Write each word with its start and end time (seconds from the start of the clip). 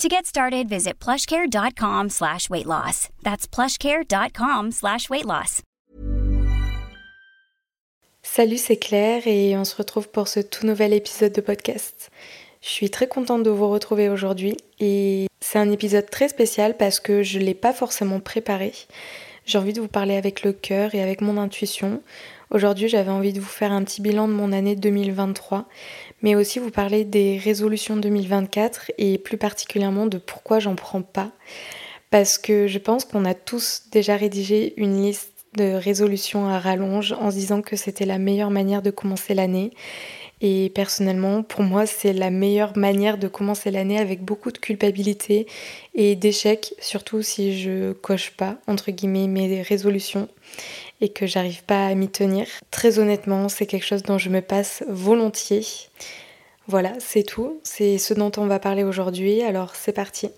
To 0.00 0.08
get 0.08 0.24
started, 0.24 0.66
visit 0.66 0.98
plushcare.com 0.98 2.08
slash 2.08 2.48
weight 2.48 2.64
loss. 2.64 3.10
That's 3.22 3.46
plushcare.com 3.46 4.70
slash 4.70 5.10
weight 5.10 5.26
loss. 5.26 5.60
Salut, 8.22 8.56
c'est 8.56 8.78
Claire 8.78 9.26
et 9.26 9.54
on 9.58 9.64
se 9.64 9.76
retrouve 9.76 10.08
pour 10.08 10.26
ce 10.28 10.40
tout 10.40 10.66
nouvel 10.66 10.94
épisode 10.94 11.34
de 11.34 11.42
podcast. 11.42 12.10
Je 12.62 12.70
suis 12.70 12.88
très 12.88 13.08
contente 13.08 13.42
de 13.42 13.50
vous 13.50 13.68
retrouver 13.68 14.08
aujourd'hui 14.08 14.56
et 14.78 15.26
c'est 15.40 15.58
un 15.58 15.70
épisode 15.70 16.08
très 16.08 16.30
spécial 16.30 16.78
parce 16.78 16.98
que 16.98 17.22
je 17.22 17.38
ne 17.38 17.44
l'ai 17.44 17.52
pas 17.52 17.74
forcément 17.74 18.20
préparé. 18.20 18.72
J'ai 19.44 19.58
envie 19.58 19.74
de 19.74 19.82
vous 19.82 19.88
parler 19.88 20.16
avec 20.16 20.44
le 20.44 20.54
cœur 20.54 20.94
et 20.94 21.02
avec 21.02 21.20
mon 21.20 21.36
intuition. 21.36 22.00
Aujourd'hui, 22.50 22.88
j'avais 22.88 23.10
envie 23.10 23.32
de 23.32 23.40
vous 23.40 23.46
faire 23.46 23.70
un 23.70 23.84
petit 23.84 24.00
bilan 24.00 24.28
de 24.28 24.32
mon 24.32 24.52
année 24.52 24.76
2023, 24.76 25.66
mais 26.22 26.34
aussi 26.34 26.58
vous 26.58 26.70
parler 26.70 27.04
des 27.04 27.38
résolutions 27.38 27.96
2024 27.96 28.92
et 28.98 29.18
plus 29.18 29.36
particulièrement 29.36 30.06
de 30.06 30.18
pourquoi 30.18 30.58
j'en 30.58 30.74
prends 30.74 31.02
pas. 31.02 31.30
Parce 32.10 32.38
que 32.38 32.66
je 32.66 32.78
pense 32.78 33.04
qu'on 33.04 33.24
a 33.24 33.34
tous 33.34 33.82
déjà 33.92 34.16
rédigé 34.16 34.74
une 34.76 35.02
liste 35.02 35.32
de 35.54 35.74
résolutions 35.74 36.48
à 36.48 36.58
rallonge 36.58 37.12
en 37.12 37.30
se 37.30 37.36
disant 37.36 37.62
que 37.62 37.76
c'était 37.76 38.06
la 38.06 38.18
meilleure 38.18 38.50
manière 38.50 38.82
de 38.82 38.90
commencer 38.90 39.34
l'année. 39.34 39.72
Et 40.42 40.70
personnellement, 40.74 41.42
pour 41.42 41.62
moi, 41.62 41.84
c'est 41.84 42.14
la 42.14 42.30
meilleure 42.30 42.76
manière 42.76 43.18
de 43.18 43.28
commencer 43.28 43.70
l'année 43.70 43.98
avec 43.98 44.22
beaucoup 44.22 44.50
de 44.50 44.58
culpabilité 44.58 45.46
et 45.94 46.16
d'échec, 46.16 46.72
surtout 46.80 47.20
si 47.20 47.60
je 47.60 47.92
coche 47.92 48.30
pas, 48.30 48.56
entre 48.66 48.90
guillemets, 48.90 49.26
mes 49.26 49.60
résolutions 49.60 50.28
et 51.00 51.08
que 51.08 51.26
j'arrive 51.26 51.62
pas 51.64 51.86
à 51.86 51.94
m'y 51.94 52.08
tenir. 52.08 52.46
Très 52.70 52.98
honnêtement, 52.98 53.48
c'est 53.48 53.66
quelque 53.66 53.86
chose 53.86 54.02
dont 54.02 54.18
je 54.18 54.28
me 54.28 54.40
passe 54.40 54.84
volontiers. 54.88 55.66
Voilà, 56.66 56.92
c'est 56.98 57.22
tout. 57.22 57.60
C'est 57.64 57.98
ce 57.98 58.14
dont 58.14 58.32
on 58.36 58.46
va 58.46 58.58
parler 58.58 58.84
aujourd'hui. 58.84 59.42
Alors, 59.42 59.74
c'est 59.74 59.92
parti. 59.92 60.30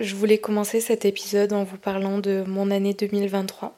Je 0.00 0.14
voulais 0.14 0.38
commencer 0.38 0.80
cet 0.80 1.04
épisode 1.04 1.52
en 1.52 1.62
vous 1.62 1.76
parlant 1.76 2.20
de 2.20 2.42
mon 2.46 2.70
année 2.70 2.94
2023. 2.94 3.76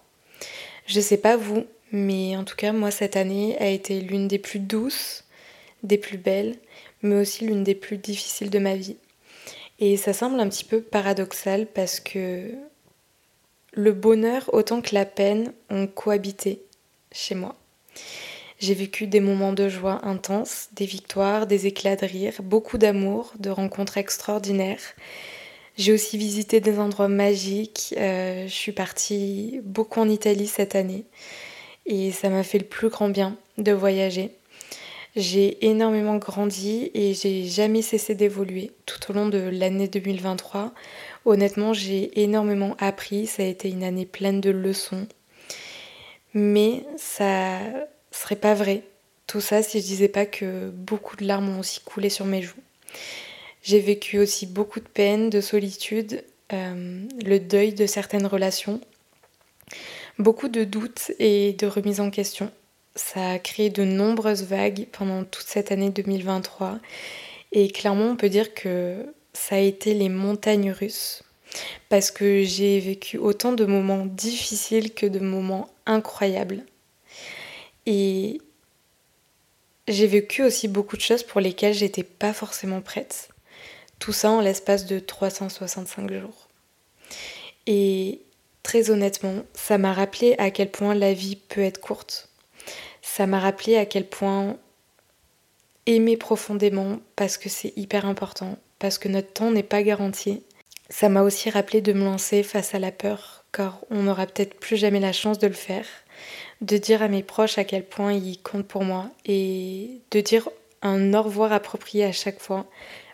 Je 0.86 1.00
sais 1.00 1.16
pas 1.16 1.36
vous, 1.36 1.66
mais 1.90 2.36
en 2.36 2.44
tout 2.44 2.54
cas 2.54 2.70
moi 2.70 2.92
cette 2.92 3.16
année 3.16 3.58
a 3.58 3.66
été 3.66 4.00
l'une 4.00 4.28
des 4.28 4.38
plus 4.38 4.60
douces, 4.60 5.24
des 5.82 5.98
plus 5.98 6.18
belles, 6.18 6.54
mais 7.02 7.16
aussi 7.16 7.44
l'une 7.44 7.64
des 7.64 7.74
plus 7.74 7.98
difficiles 7.98 8.50
de 8.50 8.60
ma 8.60 8.76
vie. 8.76 8.98
Et 9.80 9.96
ça 9.96 10.12
semble 10.12 10.38
un 10.38 10.48
petit 10.48 10.64
peu 10.64 10.80
paradoxal 10.80 11.66
parce 11.66 11.98
que 11.98 12.52
le 13.72 13.92
bonheur 13.92 14.48
autant 14.54 14.80
que 14.80 14.94
la 14.94 15.06
peine 15.06 15.52
ont 15.70 15.88
cohabité 15.88 16.62
chez 17.10 17.34
moi. 17.34 17.56
J'ai 18.60 18.74
vécu 18.74 19.08
des 19.08 19.18
moments 19.18 19.52
de 19.52 19.68
joie 19.68 20.06
intenses, 20.06 20.68
des 20.74 20.86
victoires, 20.86 21.48
des 21.48 21.66
éclats 21.66 21.96
de 21.96 22.06
rire, 22.06 22.34
beaucoup 22.44 22.78
d'amour, 22.78 23.32
de 23.40 23.50
rencontres 23.50 23.98
extraordinaires 23.98 24.94
j'ai 25.82 25.92
aussi 25.92 26.16
visité 26.16 26.60
des 26.60 26.78
endroits 26.78 27.08
magiques. 27.08 27.94
Euh, 27.98 28.46
je 28.46 28.52
suis 28.52 28.72
partie 28.72 29.60
beaucoup 29.64 30.00
en 30.00 30.08
Italie 30.08 30.46
cette 30.46 30.76
année 30.76 31.04
et 31.86 32.12
ça 32.12 32.28
m'a 32.28 32.44
fait 32.44 32.58
le 32.58 32.64
plus 32.64 32.88
grand 32.88 33.08
bien 33.08 33.36
de 33.58 33.72
voyager. 33.72 34.30
J'ai 35.16 35.66
énormément 35.66 36.16
grandi 36.16 36.90
et 36.94 37.14
j'ai 37.14 37.44
jamais 37.46 37.82
cessé 37.82 38.14
d'évoluer 38.14 38.70
tout 38.86 39.10
au 39.10 39.12
long 39.12 39.28
de 39.28 39.38
l'année 39.38 39.88
2023. 39.88 40.72
Honnêtement, 41.24 41.72
j'ai 41.72 42.22
énormément 42.22 42.76
appris. 42.78 43.26
Ça 43.26 43.42
a 43.42 43.46
été 43.46 43.68
une 43.68 43.82
année 43.82 44.06
pleine 44.06 44.40
de 44.40 44.50
leçons. 44.50 45.08
Mais 46.32 46.84
ça 46.96 47.58
serait 48.12 48.36
pas 48.36 48.54
vrai 48.54 48.84
tout 49.26 49.40
ça 49.40 49.62
si 49.62 49.80
je 49.80 49.86
disais 49.86 50.08
pas 50.08 50.26
que 50.26 50.70
beaucoup 50.70 51.16
de 51.16 51.26
larmes 51.26 51.56
ont 51.56 51.60
aussi 51.60 51.80
coulé 51.80 52.08
sur 52.08 52.24
mes 52.24 52.42
joues. 52.42 52.54
J'ai 53.62 53.80
vécu 53.80 54.18
aussi 54.18 54.46
beaucoup 54.46 54.80
de 54.80 54.88
peine, 54.88 55.30
de 55.30 55.40
solitude, 55.40 56.24
euh, 56.52 57.06
le 57.24 57.38
deuil 57.38 57.72
de 57.72 57.86
certaines 57.86 58.26
relations, 58.26 58.80
beaucoup 60.18 60.48
de 60.48 60.64
doutes 60.64 61.12
et 61.18 61.52
de 61.54 61.66
remises 61.66 62.00
en 62.00 62.10
question. 62.10 62.50
Ça 62.94 63.30
a 63.30 63.38
créé 63.38 63.70
de 63.70 63.84
nombreuses 63.84 64.44
vagues 64.44 64.86
pendant 64.92 65.24
toute 65.24 65.46
cette 65.46 65.72
année 65.72 65.90
2023 65.90 66.78
et 67.52 67.70
clairement 67.70 68.10
on 68.10 68.16
peut 68.16 68.28
dire 68.28 68.52
que 68.52 69.06
ça 69.32 69.56
a 69.56 69.60
été 69.60 69.94
les 69.94 70.08
montagnes 70.08 70.72
russes 70.72 71.22
parce 71.88 72.10
que 72.10 72.42
j'ai 72.42 72.80
vécu 72.80 73.16
autant 73.16 73.52
de 73.52 73.64
moments 73.64 74.06
difficiles 74.06 74.92
que 74.92 75.06
de 75.06 75.20
moments 75.20 75.70
incroyables. 75.86 76.64
Et 77.86 78.40
j'ai 79.88 80.06
vécu 80.06 80.42
aussi 80.42 80.68
beaucoup 80.68 80.96
de 80.96 81.02
choses 81.02 81.22
pour 81.22 81.40
lesquelles 81.40 81.74
j'étais 81.74 82.04
pas 82.04 82.32
forcément 82.32 82.80
prête. 82.80 83.31
Tout 84.02 84.12
ça 84.12 84.32
en 84.32 84.40
l'espace 84.40 84.86
de 84.86 84.98
365 84.98 86.10
jours. 86.12 86.48
Et 87.68 88.18
très 88.64 88.90
honnêtement, 88.90 89.44
ça 89.54 89.78
m'a 89.78 89.92
rappelé 89.92 90.34
à 90.38 90.50
quel 90.50 90.72
point 90.72 90.96
la 90.96 91.12
vie 91.14 91.36
peut 91.36 91.60
être 91.60 91.80
courte. 91.80 92.28
Ça 93.00 93.28
m'a 93.28 93.38
rappelé 93.38 93.76
à 93.76 93.86
quel 93.86 94.08
point 94.08 94.56
aimer 95.86 96.16
profondément, 96.16 96.98
parce 97.14 97.38
que 97.38 97.48
c'est 97.48 97.72
hyper 97.76 98.04
important, 98.04 98.58
parce 98.80 98.98
que 98.98 99.06
notre 99.06 99.32
temps 99.32 99.52
n'est 99.52 99.62
pas 99.62 99.84
garanti. 99.84 100.42
Ça 100.90 101.08
m'a 101.08 101.22
aussi 101.22 101.48
rappelé 101.48 101.80
de 101.80 101.92
me 101.92 102.02
lancer 102.02 102.42
face 102.42 102.74
à 102.74 102.80
la 102.80 102.90
peur, 102.90 103.44
car 103.52 103.78
on 103.88 104.02
n'aura 104.02 104.26
peut-être 104.26 104.58
plus 104.58 104.78
jamais 104.78 104.98
la 104.98 105.12
chance 105.12 105.38
de 105.38 105.46
le 105.46 105.52
faire. 105.52 105.86
de 106.60 106.76
dire 106.76 107.02
à 107.02 107.08
mes 107.08 107.22
proches 107.22 107.56
à 107.56 107.62
quel 107.62 107.84
point 107.84 108.12
ils 108.12 108.42
comptent 108.42 108.66
pour 108.66 108.82
moi 108.82 109.10
et 109.26 110.00
de 110.10 110.20
dire 110.20 110.48
un 110.82 111.14
au 111.14 111.22
revoir 111.22 111.52
approprié 111.52 112.04
à 112.04 112.12
chaque 112.12 112.40
fois 112.40 112.66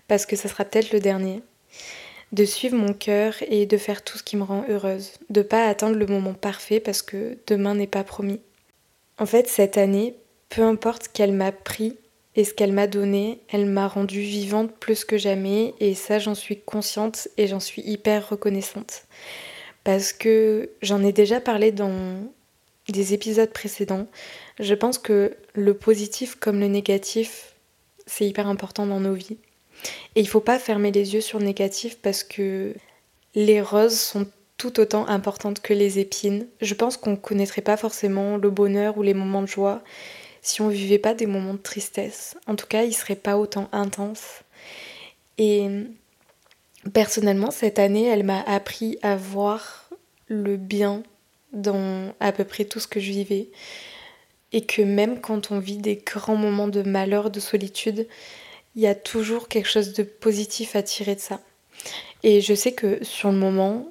parce 0.08 0.26
que 0.26 0.36
ça 0.36 0.48
sera 0.48 0.64
peut-être 0.64 0.92
le 0.92 1.00
dernier. 1.00 1.42
De 2.32 2.44
suivre 2.44 2.76
mon 2.76 2.92
cœur 2.92 3.34
et 3.48 3.64
de 3.64 3.76
faire 3.78 4.02
tout 4.02 4.18
ce 4.18 4.22
qui 4.22 4.36
me 4.36 4.42
rend 4.42 4.64
heureuse. 4.68 5.12
De 5.30 5.42
pas 5.42 5.66
attendre 5.66 5.96
le 5.96 6.06
moment 6.06 6.34
parfait 6.34 6.80
parce 6.80 7.00
que 7.00 7.38
demain 7.46 7.74
n'est 7.74 7.86
pas 7.86 8.04
promis. 8.04 8.40
En 9.18 9.26
fait, 9.26 9.48
cette 9.48 9.78
année, 9.78 10.14
peu 10.48 10.62
importe 10.62 11.08
qu'elle 11.08 11.32
m'a 11.32 11.52
pris 11.52 11.96
et 12.36 12.44
ce 12.44 12.54
qu'elle 12.54 12.72
m'a 12.72 12.86
donné, 12.86 13.40
elle 13.48 13.66
m'a 13.66 13.88
rendue 13.88 14.20
vivante 14.20 14.72
plus 14.78 15.04
que 15.04 15.18
jamais 15.18 15.74
et 15.80 15.94
ça 15.94 16.18
j'en 16.18 16.34
suis 16.34 16.60
consciente 16.60 17.28
et 17.36 17.46
j'en 17.46 17.60
suis 17.60 17.82
hyper 17.82 18.28
reconnaissante. 18.28 19.04
Parce 19.84 20.12
que 20.12 20.70
j'en 20.82 21.02
ai 21.02 21.12
déjà 21.12 21.40
parlé 21.40 21.72
dans 21.72 22.22
des 22.88 23.14
épisodes 23.14 23.50
précédents. 23.50 24.06
Je 24.60 24.74
pense 24.74 24.98
que 24.98 25.36
le 25.54 25.74
positif 25.74 26.36
comme 26.36 26.60
le 26.60 26.68
négatif, 26.68 27.54
c'est 28.06 28.26
hyper 28.26 28.46
important 28.46 28.86
dans 28.86 29.00
nos 29.00 29.14
vies. 29.14 29.38
Et 30.14 30.20
il 30.20 30.28
faut 30.28 30.40
pas 30.40 30.58
fermer 30.58 30.90
les 30.90 31.14
yeux 31.14 31.20
sur 31.20 31.38
le 31.38 31.44
négatif 31.44 31.98
parce 31.98 32.24
que 32.24 32.74
les 33.34 33.60
roses 33.60 33.98
sont 33.98 34.26
tout 34.56 34.80
autant 34.80 35.06
importantes 35.06 35.60
que 35.60 35.72
les 35.72 35.98
épines. 35.98 36.46
Je 36.60 36.74
pense 36.74 36.96
qu'on 36.96 37.12
ne 37.12 37.16
connaîtrait 37.16 37.62
pas 37.62 37.76
forcément 37.76 38.36
le 38.36 38.50
bonheur 38.50 38.98
ou 38.98 39.02
les 39.02 39.14
moments 39.14 39.42
de 39.42 39.46
joie 39.46 39.82
si 40.42 40.60
on 40.60 40.68
vivait 40.68 40.98
pas 40.98 41.14
des 41.14 41.26
moments 41.26 41.54
de 41.54 41.58
tristesse. 41.58 42.36
En 42.46 42.56
tout 42.56 42.66
cas, 42.66 42.82
ils 42.82 42.92
seraient 42.92 43.16
pas 43.16 43.38
autant 43.38 43.68
intenses. 43.72 44.42
Et 45.36 45.68
personnellement, 46.92 47.50
cette 47.50 47.78
année, 47.78 48.06
elle 48.06 48.24
m'a 48.24 48.40
appris 48.42 48.98
à 49.02 49.16
voir 49.16 49.88
le 50.26 50.56
bien 50.56 51.02
dans 51.52 52.12
à 52.20 52.32
peu 52.32 52.44
près 52.44 52.64
tout 52.64 52.80
ce 52.80 52.88
que 52.88 53.00
je 53.00 53.12
vivais. 53.12 53.48
Et 54.52 54.62
que 54.64 54.82
même 54.82 55.20
quand 55.20 55.50
on 55.50 55.58
vit 55.58 55.76
des 55.76 55.96
grands 55.96 56.36
moments 56.36 56.68
de 56.68 56.82
malheur, 56.82 57.30
de 57.30 57.40
solitude, 57.40 58.08
il 58.78 58.82
y 58.82 58.86
a 58.86 58.94
toujours 58.94 59.48
quelque 59.48 59.68
chose 59.68 59.92
de 59.92 60.04
positif 60.04 60.76
à 60.76 60.84
tirer 60.84 61.16
de 61.16 61.20
ça. 61.20 61.40
Et 62.22 62.40
je 62.40 62.54
sais 62.54 62.70
que 62.70 63.02
sur 63.04 63.32
le 63.32 63.36
moment, 63.36 63.90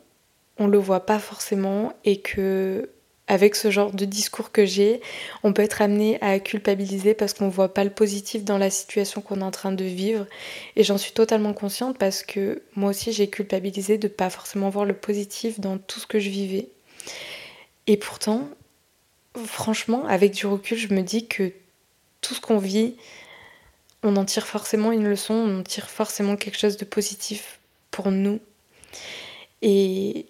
on 0.58 0.68
le 0.68 0.78
voit 0.78 1.06
pas 1.06 1.20
forcément 1.20 1.92
et 2.06 2.22
que 2.22 2.90
avec 3.28 3.58
ce 3.58 3.70
genre 3.70 3.92
de 3.92 4.06
discours 4.06 4.54
que 4.54 4.66
j'ai, 4.66 5.02
on 5.44 5.52
peut 5.52 5.64
être 5.64 5.82
amené 5.82 6.18
à 6.22 6.40
culpabiliser 6.40 7.16
parce 7.16 7.34
qu'on 7.34 7.50
voit 7.50 7.74
pas 7.74 7.84
le 7.84 7.90
positif 7.90 8.46
dans 8.46 8.58
la 8.58 8.70
situation 8.70 9.20
qu'on 9.20 9.42
est 9.42 9.44
en 9.44 9.52
train 9.52 9.74
de 9.74 9.84
vivre. 9.84 10.26
Et 10.78 10.86
j'en 10.86 10.98
suis 10.98 11.12
totalement 11.12 11.52
consciente 11.52 11.98
parce 11.98 12.24
que 12.24 12.62
moi 12.78 12.92
aussi 12.92 13.12
j'ai 13.12 13.30
culpabilisé 13.30 13.98
de 13.98 14.08
pas 14.08 14.30
forcément 14.30 14.70
voir 14.70 14.86
le 14.86 14.94
positif 14.94 15.60
dans 15.60 15.78
tout 15.78 16.00
ce 16.00 16.08
que 16.08 16.20
je 16.20 16.30
vivais. 16.30 16.70
Et 17.88 17.98
pourtant, 17.98 18.48
franchement, 19.36 20.06
avec 20.06 20.32
du 20.32 20.46
recul, 20.46 20.78
je 20.78 20.94
me 20.94 21.02
dis 21.02 21.28
que 21.28 21.52
tout 22.22 22.34
ce 22.34 22.40
qu'on 22.40 22.58
vit, 22.58 22.96
on 24.04 24.16
en 24.16 24.26
tire 24.26 24.46
forcément 24.46 24.92
une 24.92 25.08
leçon, 25.08 25.34
on 25.34 25.60
en 25.60 25.64
tire 25.64 25.90
forcément 25.90 26.36
quelque 26.36 26.58
chose 26.58 26.78
de 26.78 26.86
positif 26.86 27.60
pour 27.92 28.12
nous. 28.12 28.40
Et 29.62 30.28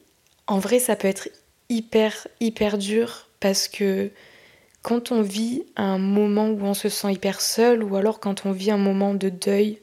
en 0.47 0.59
vrai, 0.59 0.79
ça 0.79 0.95
peut 0.95 1.07
être 1.07 1.29
hyper, 1.69 2.27
hyper 2.39 2.77
dur 2.77 3.27
parce 3.39 3.67
que 3.67 4.11
quand 4.81 5.11
on 5.11 5.21
vit 5.21 5.65
un 5.75 5.97
moment 5.97 6.47
où 6.47 6.61
on 6.63 6.73
se 6.73 6.87
sent 6.87 7.11
hyper 7.11 7.41
seul 7.41 7.83
ou 7.83 7.97
alors 7.97 8.19
quand 8.19 8.45
on 8.45 8.51
vit 8.51 8.71
un 8.71 8.77
moment 8.77 9.13
de 9.13 9.29
deuil, 9.29 9.79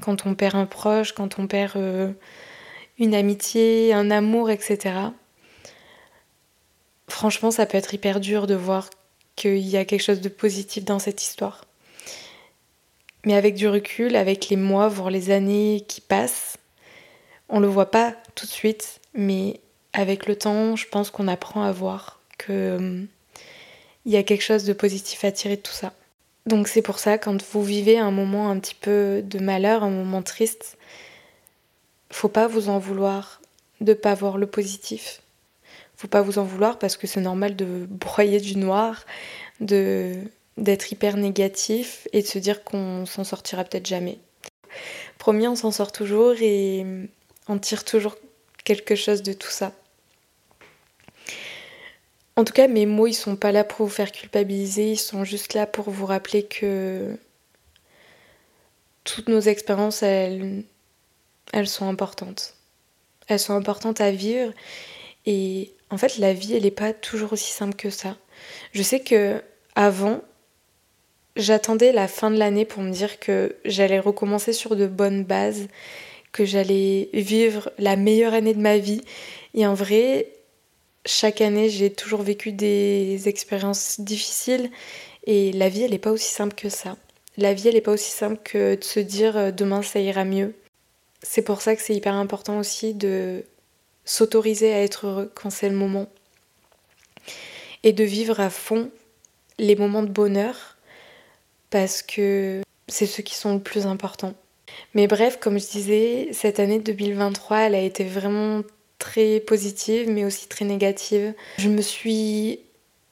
quand 0.00 0.26
on 0.26 0.34
perd 0.34 0.54
un 0.54 0.66
proche, 0.66 1.12
quand 1.12 1.38
on 1.38 1.48
perd 1.48 1.76
euh, 1.76 2.12
une 2.98 3.14
amitié, 3.14 3.92
un 3.92 4.10
amour, 4.10 4.50
etc. 4.50 4.94
Franchement, 7.08 7.50
ça 7.50 7.66
peut 7.66 7.76
être 7.76 7.94
hyper 7.94 8.20
dur 8.20 8.46
de 8.46 8.54
voir 8.54 8.90
qu'il 9.34 9.58
y 9.58 9.76
a 9.76 9.84
quelque 9.84 10.02
chose 10.02 10.20
de 10.20 10.28
positif 10.28 10.84
dans 10.84 11.00
cette 11.00 11.22
histoire. 11.22 11.64
Mais 13.24 13.34
avec 13.34 13.54
du 13.54 13.68
recul, 13.68 14.16
avec 14.16 14.48
les 14.48 14.56
mois, 14.56 14.88
voire 14.88 15.10
les 15.10 15.30
années 15.30 15.84
qui 15.88 16.00
passent, 16.00 16.58
on 17.48 17.60
le 17.60 17.68
voit 17.68 17.90
pas 17.90 18.14
tout 18.34 18.46
de 18.46 18.50
suite, 18.50 19.00
mais 19.14 19.60
avec 19.92 20.26
le 20.26 20.36
temps, 20.36 20.76
je 20.76 20.86
pense 20.88 21.10
qu'on 21.10 21.28
apprend 21.28 21.62
à 21.62 21.72
voir 21.72 22.20
que 22.38 22.76
hum, 22.76 23.06
il 24.04 24.12
y 24.12 24.16
a 24.16 24.22
quelque 24.22 24.42
chose 24.42 24.64
de 24.64 24.72
positif 24.72 25.24
à 25.24 25.32
tirer 25.32 25.56
de 25.56 25.62
tout 25.62 25.72
ça. 25.72 25.92
Donc 26.46 26.68
c'est 26.68 26.82
pour 26.82 26.98
ça 26.98 27.16
quand 27.16 27.42
vous 27.52 27.62
vivez 27.62 27.98
un 27.98 28.10
moment 28.10 28.50
un 28.50 28.58
petit 28.58 28.74
peu 28.74 29.22
de 29.24 29.38
malheur, 29.38 29.82
un 29.82 29.90
moment 29.90 30.22
triste, 30.22 30.76
faut 32.10 32.28
pas 32.28 32.46
vous 32.46 32.68
en 32.68 32.78
vouloir 32.78 33.40
de 33.80 33.94
pas 33.94 34.14
voir 34.14 34.36
le 34.36 34.46
positif. 34.46 35.22
Faut 35.96 36.08
pas 36.08 36.22
vous 36.22 36.38
en 36.38 36.44
vouloir 36.44 36.78
parce 36.78 36.96
que 36.96 37.06
c'est 37.06 37.20
normal 37.20 37.56
de 37.56 37.86
broyer 37.88 38.40
du 38.40 38.56
noir, 38.56 39.06
de 39.60 40.16
d'être 40.56 40.92
hyper 40.92 41.16
négatif 41.16 42.06
et 42.12 42.22
de 42.22 42.26
se 42.26 42.38
dire 42.38 42.64
qu'on 42.64 43.06
s'en 43.06 43.24
sortira 43.24 43.64
peut-être 43.64 43.86
jamais. 43.86 44.18
Promis, 45.18 45.48
on 45.48 45.56
s'en 45.56 45.70
sort 45.70 45.92
toujours 45.92 46.34
et 46.40 46.84
on 47.48 47.58
tire 47.58 47.84
toujours 47.84 48.16
quelque 48.64 48.94
chose 48.94 49.22
de 49.22 49.32
tout 49.32 49.50
ça. 49.50 49.72
En 52.36 52.44
tout 52.44 52.52
cas, 52.52 52.66
mes 52.66 52.86
mots, 52.86 53.06
ils 53.06 53.14
sont 53.14 53.36
pas 53.36 53.52
là 53.52 53.62
pour 53.62 53.86
vous 53.86 53.92
faire 53.92 54.10
culpabiliser, 54.10 54.92
ils 54.92 54.98
sont 54.98 55.24
juste 55.24 55.54
là 55.54 55.66
pour 55.66 55.90
vous 55.90 56.06
rappeler 56.06 56.42
que 56.44 57.16
toutes 59.04 59.28
nos 59.28 59.40
expériences, 59.40 60.02
elles, 60.02 60.64
elles 61.52 61.68
sont 61.68 61.88
importantes. 61.88 62.54
Elles 63.28 63.38
sont 63.38 63.54
importantes 63.54 64.00
à 64.00 64.10
vivre 64.10 64.52
et 65.26 65.72
en 65.90 65.98
fait, 65.98 66.18
la 66.18 66.32
vie, 66.32 66.54
elle 66.54 66.64
n'est 66.64 66.70
pas 66.70 66.92
toujours 66.92 67.32
aussi 67.32 67.52
simple 67.52 67.76
que 67.76 67.90
ça. 67.90 68.16
Je 68.72 68.82
sais 68.82 69.00
que 69.00 69.42
avant, 69.76 70.20
j'attendais 71.36 71.92
la 71.92 72.08
fin 72.08 72.30
de 72.30 72.38
l'année 72.38 72.64
pour 72.64 72.82
me 72.82 72.90
dire 72.90 73.18
que 73.18 73.56
j'allais 73.64 74.00
recommencer 74.00 74.52
sur 74.52 74.76
de 74.76 74.86
bonnes 74.86 75.24
bases, 75.24 75.68
que 76.32 76.44
j'allais 76.44 77.08
vivre 77.12 77.70
la 77.78 77.96
meilleure 77.96 78.34
année 78.34 78.54
de 78.54 78.60
ma 78.60 78.78
vie. 78.78 79.02
Et 79.54 79.66
en 79.66 79.74
vrai, 79.74 80.28
chaque 81.06 81.40
année, 81.40 81.68
j'ai 81.68 81.90
toujours 81.90 82.22
vécu 82.22 82.52
des 82.52 83.28
expériences 83.28 84.00
difficiles 84.00 84.70
et 85.26 85.52
la 85.52 85.68
vie, 85.68 85.82
elle 85.82 85.92
n'est 85.92 85.98
pas 85.98 86.12
aussi 86.12 86.32
simple 86.32 86.54
que 86.54 86.68
ça. 86.68 86.96
La 87.36 87.54
vie, 87.54 87.68
elle 87.68 87.74
n'est 87.74 87.80
pas 87.80 87.92
aussi 87.92 88.10
simple 88.10 88.38
que 88.44 88.76
de 88.76 88.84
se 88.84 89.00
dire 89.00 89.36
euh, 89.36 89.50
demain, 89.50 89.82
ça 89.82 89.98
ira 89.98 90.24
mieux. 90.24 90.54
C'est 91.22 91.42
pour 91.42 91.62
ça 91.62 91.74
que 91.74 91.82
c'est 91.82 91.94
hyper 91.94 92.14
important 92.14 92.58
aussi 92.58 92.94
de 92.94 93.44
s'autoriser 94.04 94.72
à 94.72 94.82
être 94.82 95.06
heureux 95.06 95.32
quand 95.34 95.50
c'est 95.50 95.68
le 95.68 95.74
moment 95.74 96.06
et 97.82 97.92
de 97.92 98.04
vivre 98.04 98.40
à 98.40 98.50
fond 98.50 98.90
les 99.58 99.76
moments 99.76 100.02
de 100.02 100.08
bonheur 100.08 100.73
parce 101.70 102.02
que 102.02 102.62
c'est 102.88 103.06
ceux 103.06 103.22
qui 103.22 103.34
sont 103.34 103.54
le 103.54 103.60
plus 103.60 103.86
importants. 103.86 104.34
Mais 104.94 105.06
bref, 105.06 105.38
comme 105.40 105.58
je 105.58 105.66
disais, 105.66 106.28
cette 106.32 106.60
année 106.60 106.78
2023, 106.78 107.58
elle 107.58 107.74
a 107.74 107.80
été 107.80 108.04
vraiment 108.04 108.62
très 108.98 109.40
positive 109.40 110.08
mais 110.08 110.24
aussi 110.24 110.48
très 110.48 110.64
négative. 110.64 111.34
Je 111.58 111.68
me 111.68 111.82
suis 111.82 112.60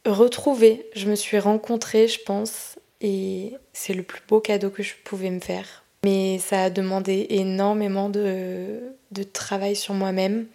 retrouvée, 0.06 0.86
je 0.94 1.08
me 1.08 1.14
suis 1.14 1.38
rencontrée, 1.38 2.08
je 2.08 2.20
pense, 2.20 2.76
et 3.00 3.54
c'est 3.72 3.94
le 3.94 4.02
plus 4.02 4.22
beau 4.28 4.40
cadeau 4.40 4.70
que 4.70 4.82
je 4.82 4.94
pouvais 5.04 5.30
me 5.30 5.40
faire. 5.40 5.84
Mais 6.04 6.38
ça 6.38 6.64
a 6.64 6.70
demandé 6.70 7.26
énormément 7.30 8.08
de, 8.08 8.80
de 9.12 9.22
travail 9.22 9.76
sur 9.76 9.94
moi-même. 9.94 10.46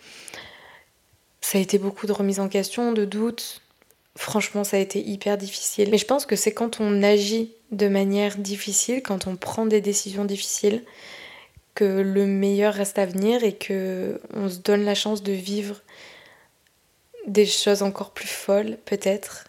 Ça 1.39 1.57
a 1.57 1.61
été 1.61 1.77
beaucoup 1.77 2.07
de 2.07 2.11
remise 2.11 2.41
en 2.41 2.49
question, 2.49 2.91
de 2.91 3.05
doutes. 3.05 3.61
Franchement, 4.17 4.63
ça 4.63 4.77
a 4.77 4.79
été 4.79 4.99
hyper 4.99 5.37
difficile. 5.37 5.89
Mais 5.91 5.99
je 5.99 6.05
pense 6.05 6.25
que 6.25 6.35
c'est 6.35 6.51
quand 6.51 6.81
on 6.81 7.03
agit 7.03 7.53
de 7.71 7.87
manière 7.87 8.35
difficile, 8.37 9.03
quand 9.03 9.27
on 9.27 9.35
prend 9.35 9.67
des 9.67 9.79
décisions 9.79 10.25
difficiles, 10.25 10.83
que 11.75 11.83
le 11.83 12.25
meilleur 12.25 12.73
reste 12.73 12.97
à 12.97 13.05
venir 13.05 13.43
et 13.43 13.53
que 13.53 14.19
on 14.33 14.49
se 14.49 14.57
donne 14.57 14.83
la 14.83 14.95
chance 14.95 15.21
de 15.21 15.31
vivre 15.31 15.83
des 17.27 17.45
choses 17.45 17.83
encore 17.83 18.11
plus 18.11 18.27
folles 18.27 18.79
peut-être 18.85 19.43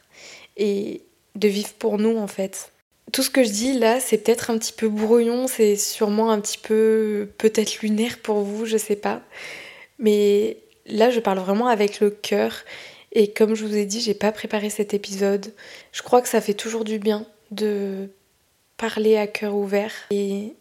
et 0.58 1.00
de 1.36 1.48
vivre 1.48 1.72
pour 1.78 1.96
nous 1.96 2.18
en 2.18 2.26
fait. 2.26 2.70
Tout 3.12 3.22
ce 3.22 3.30
que 3.30 3.42
je 3.42 3.48
dis 3.48 3.78
là, 3.78 3.98
c'est 4.00 4.18
peut-être 4.18 4.50
un 4.50 4.58
petit 4.58 4.74
peu 4.74 4.90
brouillon, 4.90 5.46
c'est 5.46 5.76
sûrement 5.76 6.30
un 6.30 6.40
petit 6.40 6.58
peu 6.58 7.30
peut-être 7.38 7.80
lunaire 7.80 8.18
pour 8.18 8.40
vous, 8.40 8.66
je 8.66 8.76
sais 8.76 8.96
pas. 8.96 9.22
Mais 9.98 10.58
là, 10.84 11.08
je 11.08 11.20
parle 11.20 11.38
vraiment 11.38 11.68
avec 11.68 12.00
le 12.00 12.10
cœur 12.10 12.52
et 13.12 13.32
comme 13.32 13.54
je 13.54 13.64
vous 13.64 13.76
ai 13.76 13.86
dit, 13.86 14.00
j'ai 14.00 14.14
pas 14.14 14.32
préparé 14.32 14.70
cet 14.70 14.94
épisode. 14.94 15.54
Je 15.92 16.02
crois 16.02 16.20
que 16.20 16.28
ça 16.28 16.40
fait 16.40 16.54
toujours 16.54 16.84
du 16.84 16.98
bien 16.98 17.26
de 17.50 18.10
parler 18.76 19.16
à 19.16 19.26
cœur 19.26 19.54
ouvert 19.54 19.92
et 20.10 20.54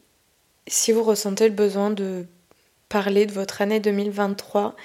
si 0.67 0.91
vous 0.91 1.03
ressentez 1.03 1.47
le 1.47 1.53
besoin 1.53 1.89
de 1.89 2.25
parler 2.89 3.25
de 3.25 3.31
votre 3.31 3.61
année 3.61 3.79
2023, 3.79 4.75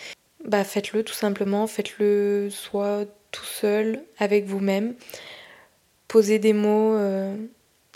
bah 0.44 0.64
faites-le 0.64 1.04
tout 1.04 1.14
simplement, 1.14 1.66
faites-le 1.66 2.48
soit 2.50 3.04
tout 3.30 3.44
seul 3.44 4.04
avec 4.18 4.44
vous-même. 4.44 4.94
Posez 6.08 6.38
des 6.38 6.52
mots 6.52 6.94
euh, 6.94 7.34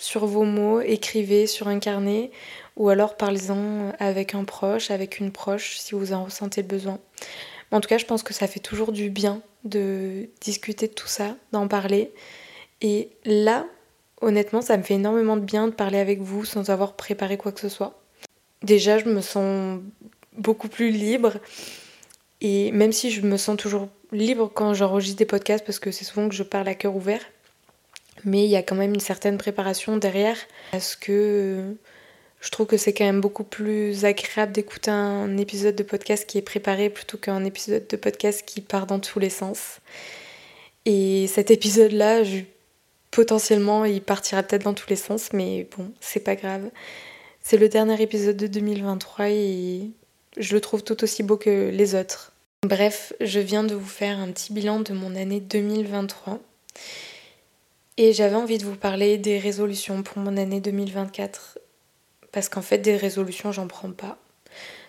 sur 0.00 0.26
vos 0.26 0.44
mots, 0.44 0.80
écrivez 0.80 1.46
sur 1.46 1.68
un 1.68 1.78
carnet 1.78 2.30
ou 2.76 2.88
alors 2.88 3.16
parlez-en 3.16 3.92
avec 3.98 4.34
un 4.34 4.44
proche, 4.44 4.90
avec 4.90 5.18
une 5.18 5.32
proche 5.32 5.78
si 5.78 5.94
vous 5.94 6.12
en 6.12 6.24
ressentez 6.24 6.62
le 6.62 6.68
besoin. 6.68 6.98
En 7.72 7.80
tout 7.80 7.88
cas, 7.88 7.98
je 7.98 8.04
pense 8.04 8.22
que 8.22 8.34
ça 8.34 8.46
fait 8.46 8.60
toujours 8.60 8.92
du 8.92 9.10
bien 9.10 9.42
de 9.66 10.28
discuter 10.40 10.88
de 10.88 10.92
tout 10.92 11.06
ça, 11.06 11.36
d'en 11.52 11.68
parler. 11.68 12.12
Et 12.80 13.10
là, 13.24 13.66
honnêtement, 14.20 14.62
ça 14.62 14.76
me 14.76 14.82
fait 14.82 14.94
énormément 14.94 15.36
de 15.36 15.44
bien 15.44 15.68
de 15.68 15.72
parler 15.72 15.98
avec 15.98 16.20
vous 16.20 16.44
sans 16.44 16.70
avoir 16.70 16.94
préparé 16.94 17.36
quoi 17.36 17.52
que 17.52 17.60
ce 17.60 17.68
soit. 17.68 18.00
Déjà, 18.62 18.98
je 18.98 19.06
me 19.06 19.20
sens 19.20 19.80
beaucoup 20.36 20.68
plus 20.68 20.90
libre. 20.90 21.34
Et 22.40 22.70
même 22.72 22.92
si 22.92 23.10
je 23.10 23.22
me 23.22 23.36
sens 23.36 23.56
toujours 23.56 23.88
libre 24.12 24.50
quand 24.52 24.74
j'enregistre 24.74 25.18
des 25.18 25.26
podcasts, 25.26 25.64
parce 25.64 25.78
que 25.78 25.90
c'est 25.90 26.04
souvent 26.04 26.28
que 26.28 26.34
je 26.34 26.42
parle 26.42 26.68
à 26.68 26.74
cœur 26.74 26.94
ouvert, 26.94 27.22
mais 28.24 28.44
il 28.44 28.50
y 28.50 28.56
a 28.56 28.62
quand 28.62 28.76
même 28.76 28.94
une 28.94 29.00
certaine 29.00 29.38
préparation 29.38 29.96
derrière, 29.96 30.36
parce 30.72 30.96
que 30.96 31.76
je 32.40 32.50
trouve 32.50 32.66
que 32.66 32.76
c'est 32.76 32.92
quand 32.92 33.04
même 33.04 33.20
beaucoup 33.20 33.44
plus 33.44 34.04
agréable 34.04 34.52
d'écouter 34.52 34.90
un 34.90 35.36
épisode 35.36 35.74
de 35.74 35.82
podcast 35.82 36.26
qui 36.26 36.38
est 36.38 36.42
préparé 36.42 36.90
plutôt 36.90 37.18
qu'un 37.18 37.44
épisode 37.44 37.86
de 37.86 37.96
podcast 37.96 38.44
qui 38.46 38.60
part 38.60 38.86
dans 38.86 39.00
tous 39.00 39.18
les 39.18 39.30
sens. 39.30 39.80
Et 40.84 41.26
cet 41.26 41.50
épisode-là, 41.50 42.22
potentiellement, 43.10 43.84
il 43.84 44.02
partira 44.02 44.42
peut-être 44.42 44.64
dans 44.64 44.74
tous 44.74 44.88
les 44.88 44.96
sens, 44.96 45.32
mais 45.32 45.66
bon, 45.76 45.90
c'est 46.00 46.20
pas 46.20 46.36
grave. 46.36 46.70
C'est 47.42 47.56
le 47.56 47.68
dernier 47.68 48.00
épisode 48.00 48.36
de 48.36 48.46
2023 48.46 49.30
et 49.30 49.90
je 50.36 50.54
le 50.54 50.60
trouve 50.60 50.84
tout 50.84 51.02
aussi 51.02 51.22
beau 51.22 51.36
que 51.36 51.70
les 51.70 51.94
autres. 51.94 52.32
Bref, 52.62 53.12
je 53.20 53.40
viens 53.40 53.64
de 53.64 53.74
vous 53.74 53.88
faire 53.88 54.18
un 54.18 54.30
petit 54.30 54.52
bilan 54.52 54.80
de 54.80 54.92
mon 54.92 55.14
année 55.16 55.40
2023. 55.40 56.40
Et 57.96 58.12
j'avais 58.12 58.34
envie 58.34 58.58
de 58.58 58.64
vous 58.64 58.76
parler 58.76 59.16
des 59.16 59.38
résolutions 59.38 60.02
pour 60.02 60.18
mon 60.18 60.36
année 60.36 60.60
2024 60.60 61.58
parce 62.36 62.50
qu'en 62.50 62.60
fait 62.60 62.76
des 62.76 62.98
résolutions 62.98 63.50
j'en 63.50 63.66
prends 63.66 63.92
pas. 63.92 64.18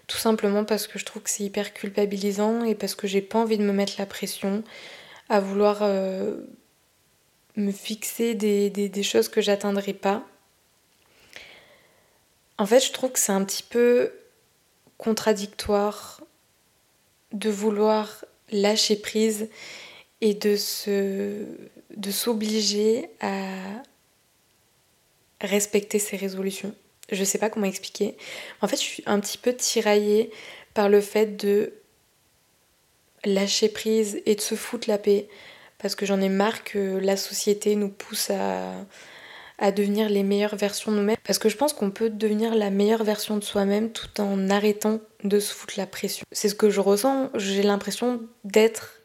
Tout 0.07 0.17
simplement 0.17 0.65
parce 0.65 0.85
que 0.85 0.99
je 0.99 1.05
trouve 1.05 1.23
que 1.23 1.29
c'est 1.29 1.45
hyper 1.45 1.73
culpabilisant 1.73 2.65
et 2.65 2.75
parce 2.75 2.93
que 2.93 3.07
j'ai 3.07 3.21
pas 3.21 3.39
envie 3.39 3.57
de 3.57 3.63
me 3.63 3.71
mettre 3.71 3.93
la 3.97 4.05
pression 4.05 4.65
à 5.29 5.39
vouloir 5.39 5.77
euh, 5.81 6.41
me 7.55 7.71
fixer 7.71 8.35
des, 8.35 9.01
choses 9.01 9.29
que 9.29 9.39
j'atteindrai 9.39 9.93
pas. 9.93 10.27
En 12.57 12.65
fait, 12.65 12.81
je 12.81 12.91
trouve 12.91 13.13
que 13.13 13.19
c'est 13.19 13.31
un 13.31 13.45
petit 13.45 13.63
peu 13.63 14.11
contradictoire 14.97 16.19
de 17.31 17.49
vouloir 17.49 18.25
lâcher 18.51 18.97
prise 18.97 19.47
et 20.19 20.33
de 20.33 20.57
se 20.57 21.45
de 21.95 22.11
s'obliger 22.11 23.09
à 23.21 23.39
respecter 25.39 25.97
ses 25.97 26.17
résolutions 26.17 26.75
je 27.09 27.23
sais 27.23 27.37
pas 27.37 27.49
comment 27.49 27.65
expliquer. 27.65 28.17
En 28.61 28.67
fait, 28.67 28.77
je 28.77 28.81
suis 28.81 29.03
un 29.05 29.19
petit 29.19 29.37
peu 29.37 29.53
tiraillée 29.53 30.31
par 30.73 30.89
le 30.89 31.01
fait 31.01 31.37
de 31.37 31.73
lâcher 33.25 33.69
prise 33.69 34.21
et 34.25 34.35
de 34.35 34.41
se 34.41 34.55
foutre 34.55 34.89
la 34.89 34.97
paix. 34.97 35.27
Parce 35.77 35.95
que 35.95 36.05
j'en 36.05 36.21
ai 36.21 36.29
marre 36.29 36.63
que 36.63 36.97
la 36.97 37.17
société 37.17 37.75
nous 37.75 37.89
pousse 37.89 38.31
à, 38.31 39.71
devenir 39.71 40.09
les 40.09 40.23
meilleures 40.23 40.55
versions 40.55 40.91
de 40.91 40.97
nous-mêmes. 40.97 41.17
Parce 41.23 41.39
que 41.39 41.49
je 41.49 41.57
pense 41.57 41.73
qu'on 41.73 41.91
peut 41.91 42.09
devenir 42.09 42.55
la 42.55 42.69
meilleure 42.69 43.03
version 43.03 43.37
de 43.37 43.43
soi-même 43.43 43.91
tout 43.91 44.21
en 44.21 44.49
arrêtant 44.49 44.99
de 45.23 45.39
se 45.39 45.53
foutre 45.53 45.75
la 45.77 45.87
pression. 45.87 46.25
C'est 46.31 46.49
ce 46.49 46.55
que 46.55 46.69
je 46.69 46.79
ressens. 46.79 47.29
J'ai 47.35 47.63
l'impression 47.63 48.21
d'être 48.43 49.01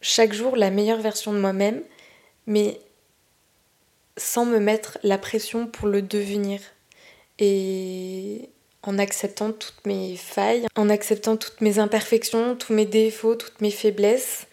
chaque 0.00 0.32
jour 0.32 0.56
la 0.56 0.70
meilleure 0.70 1.00
version 1.00 1.32
de 1.32 1.38
moi-même. 1.38 1.82
Mais 2.46 2.80
sans 4.16 4.44
me 4.44 4.58
mettre 4.58 4.98
la 5.02 5.18
pression 5.18 5.66
pour 5.66 5.88
le 5.88 6.02
devenir. 6.02 6.60
Et 7.38 8.48
en 8.82 8.98
acceptant 8.98 9.52
toutes 9.52 9.86
mes 9.86 10.16
failles, 10.16 10.66
en 10.76 10.90
acceptant 10.90 11.36
toutes 11.36 11.60
mes 11.60 11.78
imperfections, 11.78 12.54
tous 12.56 12.72
mes 12.72 12.86
défauts, 12.86 13.34
toutes 13.34 13.60
mes 13.60 13.70
faiblesses. 13.70 14.46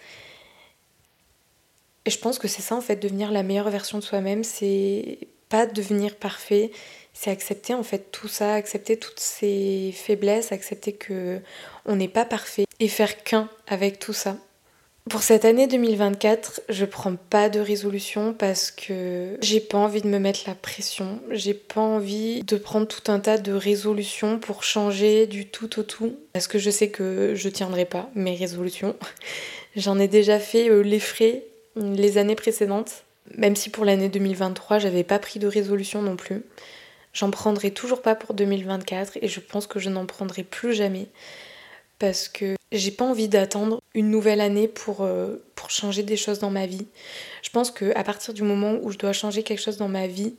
Et 2.05 2.09
je 2.09 2.17
pense 2.17 2.39
que 2.39 2.47
c'est 2.47 2.61
ça 2.61 2.75
en 2.75 2.81
fait, 2.81 2.95
devenir 2.95 3.31
la 3.31 3.43
meilleure 3.43 3.69
version 3.69 3.99
de 3.99 4.03
soi-même, 4.03 4.43
c'est 4.43 5.19
pas 5.49 5.65
devenir 5.65 6.15
parfait, 6.15 6.71
c'est 7.13 7.29
accepter 7.29 7.73
en 7.73 7.83
fait 7.83 8.11
tout 8.11 8.27
ça, 8.27 8.53
accepter 8.53 8.97
toutes 8.97 9.19
ces 9.19 9.93
faiblesses, 9.95 10.51
accepter 10.51 10.93
que 10.93 11.39
on 11.85 11.95
n'est 11.95 12.07
pas 12.07 12.25
parfait 12.25 12.65
et 12.79 12.87
faire 12.87 13.23
qu'un 13.23 13.49
avec 13.67 13.99
tout 13.99 14.13
ça. 14.13 14.37
Pour 15.09 15.23
cette 15.23 15.45
année 15.45 15.67
2024, 15.67 16.61
je 16.69 16.85
prends 16.85 17.15
pas 17.15 17.49
de 17.49 17.59
résolution 17.59 18.33
parce 18.33 18.69
que 18.69 19.37
j'ai 19.41 19.59
pas 19.59 19.79
envie 19.79 20.01
de 20.01 20.07
me 20.07 20.19
mettre 20.19 20.41
la 20.45 20.53
pression. 20.53 21.19
J'ai 21.31 21.55
pas 21.55 21.81
envie 21.81 22.43
de 22.43 22.55
prendre 22.55 22.87
tout 22.87 23.11
un 23.11 23.19
tas 23.19 23.39
de 23.39 23.51
résolutions 23.51 24.37
pour 24.37 24.63
changer 24.63 25.25
du 25.25 25.47
tout 25.47 25.79
au 25.79 25.83
tout. 25.83 26.15
Parce 26.33 26.47
que 26.47 26.59
je 26.59 26.69
sais 26.69 26.89
que 26.89 27.33
je 27.35 27.49
tiendrai 27.49 27.85
pas 27.85 28.09
mes 28.13 28.35
résolutions. 28.35 28.95
J'en 29.75 29.97
ai 29.99 30.07
déjà 30.07 30.39
fait 30.39 30.69
euh, 30.69 30.81
les 30.81 30.99
frais 30.99 31.45
les 31.75 32.17
années 32.17 32.35
précédentes. 32.35 33.03
Même 33.37 33.55
si 33.55 33.69
pour 33.69 33.85
l'année 33.85 34.09
2023, 34.09 34.79
j'avais 34.79 35.03
pas 35.03 35.19
pris 35.19 35.39
de 35.39 35.47
résolution 35.47 36.01
non 36.01 36.15
plus. 36.15 36.43
J'en 37.13 37.31
prendrai 37.31 37.71
toujours 37.71 38.01
pas 38.01 38.15
pour 38.15 38.35
2024 38.35 39.17
et 39.21 39.27
je 39.27 39.39
pense 39.39 39.67
que 39.67 39.79
je 39.79 39.89
n'en 39.89 40.05
prendrai 40.05 40.43
plus 40.43 40.73
jamais 40.73 41.07
parce 42.01 42.27
que 42.27 42.55
j'ai 42.71 42.89
pas 42.89 43.05
envie 43.05 43.27
d'attendre 43.27 43.79
une 43.93 44.09
nouvelle 44.09 44.41
année 44.41 44.67
pour, 44.67 45.01
euh, 45.01 45.35
pour 45.53 45.69
changer 45.69 46.01
des 46.01 46.17
choses 46.17 46.39
dans 46.39 46.49
ma 46.49 46.65
vie. 46.65 46.87
Je 47.43 47.51
pense 47.51 47.69
que 47.69 47.95
à 47.95 48.03
partir 48.03 48.33
du 48.33 48.41
moment 48.41 48.79
où 48.81 48.89
je 48.89 48.97
dois 48.97 49.13
changer 49.13 49.43
quelque 49.43 49.61
chose 49.61 49.77
dans 49.77 49.87
ma 49.87 50.07
vie, 50.07 50.33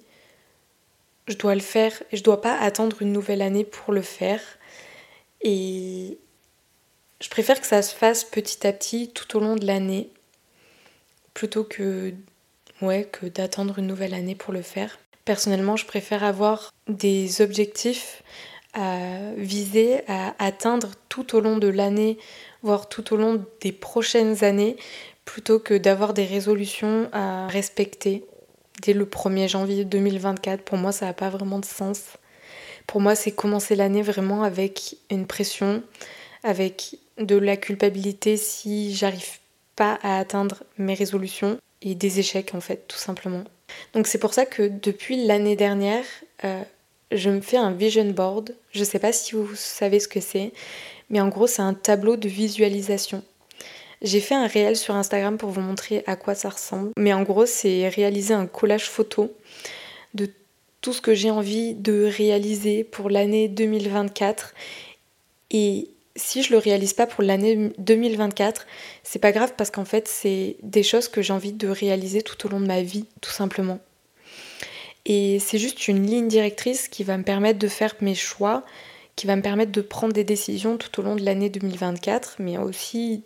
je 1.28 1.36
dois 1.36 1.54
le 1.54 1.60
faire 1.60 1.92
et 2.10 2.16
je 2.16 2.24
dois 2.24 2.40
pas 2.40 2.58
attendre 2.58 3.00
une 3.00 3.12
nouvelle 3.12 3.42
année 3.42 3.62
pour 3.62 3.94
le 3.94 4.02
faire. 4.02 4.40
Et 5.40 6.18
je 7.20 7.28
préfère 7.28 7.60
que 7.60 7.66
ça 7.68 7.80
se 7.80 7.94
fasse 7.94 8.24
petit 8.24 8.66
à 8.66 8.72
petit 8.72 9.10
tout 9.10 9.36
au 9.36 9.40
long 9.40 9.54
de 9.54 9.64
l'année 9.64 10.10
plutôt 11.32 11.62
que 11.62 12.12
d'attendre 13.22 13.78
une 13.78 13.86
nouvelle 13.86 14.14
année 14.14 14.34
pour 14.34 14.52
le 14.52 14.62
faire. 14.62 14.98
Personnellement, 15.24 15.76
je 15.76 15.86
préfère 15.86 16.24
avoir 16.24 16.72
des 16.88 17.40
objectifs 17.40 18.24
viser 19.36 20.00
à 20.08 20.34
atteindre 20.38 20.90
tout 21.08 21.36
au 21.36 21.40
long 21.40 21.58
de 21.58 21.68
l'année, 21.68 22.18
voire 22.62 22.88
tout 22.88 23.12
au 23.12 23.16
long 23.16 23.44
des 23.60 23.72
prochaines 23.72 24.44
années, 24.44 24.76
plutôt 25.24 25.58
que 25.58 25.74
d'avoir 25.74 26.14
des 26.14 26.24
résolutions 26.24 27.08
à 27.12 27.46
respecter 27.48 28.24
dès 28.82 28.92
le 28.92 29.04
1er 29.04 29.48
janvier 29.48 29.84
2024. 29.84 30.62
Pour 30.62 30.78
moi, 30.78 30.92
ça 30.92 31.06
n'a 31.06 31.12
pas 31.12 31.30
vraiment 31.30 31.58
de 31.58 31.64
sens. 31.64 32.16
Pour 32.86 33.00
moi, 33.00 33.14
c'est 33.14 33.32
commencer 33.32 33.76
l'année 33.76 34.02
vraiment 34.02 34.42
avec 34.42 34.96
une 35.10 35.26
pression, 35.26 35.82
avec 36.42 36.96
de 37.18 37.36
la 37.36 37.56
culpabilité 37.56 38.36
si 38.36 38.94
j'arrive 38.94 39.38
pas 39.76 39.98
à 40.02 40.18
atteindre 40.18 40.64
mes 40.78 40.94
résolutions 40.94 41.58
et 41.82 41.94
des 41.94 42.18
échecs 42.18 42.54
en 42.54 42.60
fait, 42.60 42.86
tout 42.88 42.98
simplement. 42.98 43.44
Donc 43.94 44.06
c'est 44.06 44.18
pour 44.18 44.34
ça 44.34 44.46
que 44.46 44.68
depuis 44.68 45.24
l'année 45.24 45.56
dernière, 45.56 46.04
euh, 46.44 46.62
je 47.12 47.30
me 47.30 47.40
fais 47.40 47.56
un 47.56 47.72
vision 47.72 48.04
board. 48.10 48.54
Je 48.72 48.84
sais 48.84 48.98
pas 48.98 49.12
si 49.12 49.34
vous 49.34 49.54
savez 49.54 50.00
ce 50.00 50.08
que 50.08 50.20
c'est, 50.20 50.52
mais 51.10 51.20
en 51.20 51.28
gros, 51.28 51.46
c'est 51.46 51.62
un 51.62 51.74
tableau 51.74 52.16
de 52.16 52.28
visualisation. 52.28 53.22
J'ai 54.02 54.20
fait 54.20 54.34
un 54.34 54.46
réel 54.46 54.76
sur 54.76 54.96
Instagram 54.96 55.38
pour 55.38 55.50
vous 55.50 55.60
montrer 55.60 56.02
à 56.06 56.16
quoi 56.16 56.34
ça 56.34 56.48
ressemble. 56.48 56.90
Mais 56.96 57.12
en 57.12 57.22
gros, 57.22 57.46
c'est 57.46 57.88
réaliser 57.88 58.34
un 58.34 58.46
collage 58.46 58.88
photo 58.88 59.32
de 60.14 60.28
tout 60.80 60.92
ce 60.92 61.00
que 61.00 61.14
j'ai 61.14 61.30
envie 61.30 61.74
de 61.74 62.04
réaliser 62.04 62.82
pour 62.82 63.10
l'année 63.10 63.48
2024. 63.48 64.54
Et 65.52 65.88
si 66.16 66.42
je 66.42 66.50
le 66.50 66.58
réalise 66.58 66.94
pas 66.94 67.06
pour 67.06 67.22
l'année 67.22 67.72
2024, 67.78 68.66
c'est 69.04 69.20
pas 69.20 69.32
grave 69.32 69.52
parce 69.56 69.70
qu'en 69.70 69.84
fait, 69.84 70.08
c'est 70.08 70.56
des 70.62 70.82
choses 70.82 71.08
que 71.08 71.22
j'ai 71.22 71.32
envie 71.32 71.52
de 71.52 71.68
réaliser 71.68 72.22
tout 72.22 72.46
au 72.46 72.50
long 72.50 72.60
de 72.60 72.66
ma 72.66 72.82
vie, 72.82 73.06
tout 73.20 73.30
simplement. 73.30 73.78
Et 75.04 75.38
c'est 75.40 75.58
juste 75.58 75.88
une 75.88 76.06
ligne 76.06 76.28
directrice 76.28 76.88
qui 76.88 77.04
va 77.04 77.16
me 77.18 77.24
permettre 77.24 77.58
de 77.58 77.68
faire 77.68 77.94
mes 78.00 78.14
choix, 78.14 78.62
qui 79.16 79.26
va 79.26 79.36
me 79.36 79.42
permettre 79.42 79.72
de 79.72 79.80
prendre 79.80 80.12
des 80.12 80.24
décisions 80.24 80.76
tout 80.76 81.00
au 81.00 81.02
long 81.02 81.16
de 81.16 81.24
l'année 81.24 81.50
2024, 81.50 82.36
mais 82.38 82.56
aussi 82.58 83.24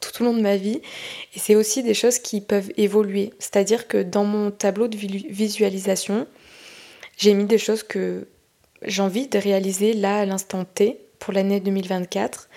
tout 0.00 0.22
au 0.22 0.26
long 0.26 0.34
de 0.34 0.40
ma 0.40 0.56
vie. 0.56 0.80
Et 1.34 1.38
c'est 1.38 1.54
aussi 1.54 1.82
des 1.82 1.94
choses 1.94 2.18
qui 2.18 2.40
peuvent 2.40 2.70
évoluer. 2.76 3.32
C'est-à-dire 3.38 3.88
que 3.88 4.02
dans 4.02 4.24
mon 4.24 4.50
tableau 4.50 4.88
de 4.88 4.96
visualisation, 4.96 6.26
j'ai 7.16 7.34
mis 7.34 7.44
des 7.44 7.58
choses 7.58 7.82
que 7.82 8.28
j'ai 8.82 9.02
envie 9.02 9.26
de 9.28 9.38
réaliser 9.38 9.92
là 9.92 10.20
à 10.20 10.24
l'instant 10.24 10.64
T 10.64 11.00
pour 11.18 11.32
l'année 11.32 11.60
2024. 11.60 12.48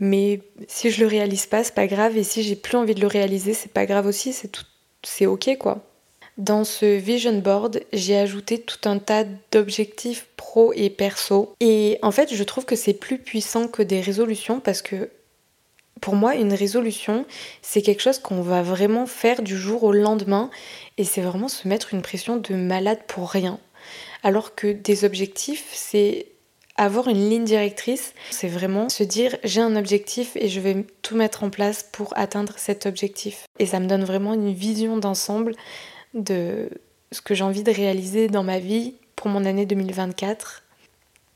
Mais 0.00 0.40
si 0.68 0.90
je 0.90 1.00
le 1.00 1.08
réalise 1.08 1.46
pas, 1.46 1.64
c'est 1.64 1.74
pas 1.74 1.88
grave. 1.88 2.16
Et 2.16 2.22
si 2.22 2.42
j'ai 2.42 2.56
plus 2.56 2.76
envie 2.76 2.94
de 2.94 3.00
le 3.00 3.08
réaliser, 3.08 3.54
c'est 3.54 3.72
pas 3.72 3.86
grave 3.86 4.06
aussi. 4.06 4.32
C'est 4.32 4.48
tout, 4.48 4.64
c'est 5.02 5.26
ok 5.26 5.56
quoi. 5.58 5.84
Dans 6.38 6.62
ce 6.62 6.86
vision 6.86 7.36
board, 7.38 7.80
j'ai 7.92 8.16
ajouté 8.16 8.60
tout 8.60 8.88
un 8.88 9.00
tas 9.00 9.24
d'objectifs 9.50 10.28
pro 10.36 10.72
et 10.72 10.88
perso. 10.88 11.52
Et 11.58 11.98
en 12.00 12.12
fait, 12.12 12.32
je 12.32 12.44
trouve 12.44 12.64
que 12.64 12.76
c'est 12.76 12.94
plus 12.94 13.18
puissant 13.18 13.66
que 13.66 13.82
des 13.82 14.00
résolutions 14.00 14.60
parce 14.60 14.80
que 14.80 15.10
pour 16.00 16.14
moi, 16.14 16.36
une 16.36 16.52
résolution, 16.52 17.26
c'est 17.60 17.82
quelque 17.82 18.02
chose 18.02 18.20
qu'on 18.20 18.40
va 18.40 18.62
vraiment 18.62 19.06
faire 19.06 19.42
du 19.42 19.56
jour 19.56 19.82
au 19.82 19.92
lendemain 19.92 20.48
et 20.96 21.02
c'est 21.02 21.22
vraiment 21.22 21.48
se 21.48 21.66
mettre 21.66 21.92
une 21.92 22.02
pression 22.02 22.36
de 22.36 22.54
malade 22.54 23.00
pour 23.08 23.30
rien. 23.30 23.58
Alors 24.22 24.54
que 24.54 24.68
des 24.68 25.04
objectifs, 25.04 25.66
c'est 25.72 26.26
avoir 26.76 27.08
une 27.08 27.28
ligne 27.28 27.44
directrice, 27.44 28.14
c'est 28.30 28.46
vraiment 28.46 28.88
se 28.88 29.02
dire 29.02 29.36
j'ai 29.42 29.60
un 29.60 29.74
objectif 29.74 30.36
et 30.36 30.48
je 30.48 30.60
vais 30.60 30.86
tout 31.02 31.16
mettre 31.16 31.42
en 31.42 31.50
place 31.50 31.82
pour 31.82 32.16
atteindre 32.16 32.54
cet 32.58 32.86
objectif. 32.86 33.46
Et 33.58 33.66
ça 33.66 33.80
me 33.80 33.88
donne 33.88 34.04
vraiment 34.04 34.34
une 34.34 34.52
vision 34.52 34.98
d'ensemble 34.98 35.56
de 36.14 36.70
ce 37.12 37.20
que 37.20 37.34
j'ai 37.34 37.44
envie 37.44 37.62
de 37.62 37.72
réaliser 37.72 38.28
dans 38.28 38.42
ma 38.42 38.58
vie 38.58 38.94
pour 39.16 39.28
mon 39.28 39.44
année 39.44 39.66
2024 39.66 40.62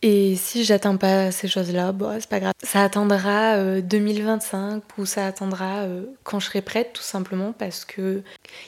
et 0.05 0.35
si 0.35 0.65
j'atteins 0.65 0.97
pas 0.97 1.31
ces 1.31 1.47
choses-là, 1.47 1.93
bon, 1.93 2.19
c'est 2.19 2.29
pas 2.29 2.41
grave. 2.41 2.55
Ça 2.61 2.83
attendra 2.83 3.81
2025 3.81 4.59
euh, 4.59 4.81
ou 4.99 5.07
ça 5.07 5.29
attendra 5.29 5.83
euh, 5.83 6.07
quand 6.25 6.41
je 6.41 6.47
serai 6.47 6.61
prête, 6.61 6.93
tout 6.93 7.03
simplement, 7.03 7.53
parce 7.53 7.85
que 7.85 8.23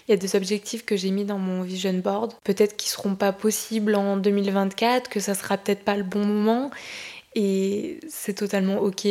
il 0.07 0.13
y 0.13 0.15
a 0.15 0.17
des 0.17 0.37
objectifs 0.37 0.85
que 0.85 0.97
j'ai 0.97 1.11
mis 1.11 1.25
dans 1.25 1.39
mon 1.39 1.63
vision 1.63 1.93
board, 1.95 2.35
peut-être 2.45 2.77
qu'ils 2.77 2.91
seront 2.91 3.17
pas 3.17 3.33
possibles 3.33 3.97
en 3.97 4.17
2024, 4.17 5.11
que 5.11 5.19
ça 5.19 5.35
sera 5.35 5.59
peut-être 5.59 5.83
pas 5.83 5.97
le 5.97 6.05
bon 6.05 6.25
moment, 6.25 6.71
et 7.35 7.99
c'est 8.09 8.35
totalement 8.35 8.79
ok. 8.79 9.09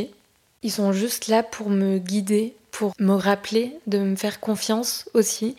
Ils 0.64 0.72
sont 0.72 0.94
juste 0.94 1.28
là 1.28 1.44
pour 1.44 1.70
me 1.70 1.98
guider, 1.98 2.56
pour 2.72 2.94
me 3.00 3.16
rappeler, 3.16 3.76
de 3.86 3.98
me 3.98 4.16
faire 4.16 4.40
confiance 4.40 5.10
aussi, 5.14 5.58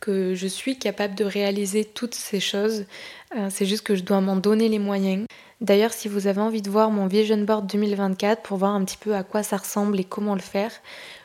que 0.00 0.34
je 0.34 0.46
suis 0.46 0.78
capable 0.78 1.14
de 1.14 1.24
réaliser 1.24 1.84
toutes 1.84 2.14
ces 2.14 2.40
choses. 2.40 2.84
Euh, 3.36 3.48
c'est 3.50 3.66
juste 3.66 3.82
que 3.82 3.94
je 3.94 4.02
dois 4.02 4.20
m'en 4.20 4.36
donner 4.36 4.68
les 4.68 4.78
moyens. 4.78 5.26
D'ailleurs, 5.60 5.92
si 5.92 6.08
vous 6.08 6.28
avez 6.28 6.40
envie 6.40 6.62
de 6.62 6.70
voir 6.70 6.90
mon 6.90 7.06
Vision 7.06 7.38
Board 7.38 7.66
2024 7.66 8.42
pour 8.42 8.58
voir 8.58 8.74
un 8.74 8.84
petit 8.84 8.96
peu 8.96 9.14
à 9.14 9.24
quoi 9.24 9.42
ça 9.42 9.56
ressemble 9.56 9.98
et 9.98 10.04
comment 10.04 10.34
le 10.34 10.40
faire, 10.40 10.70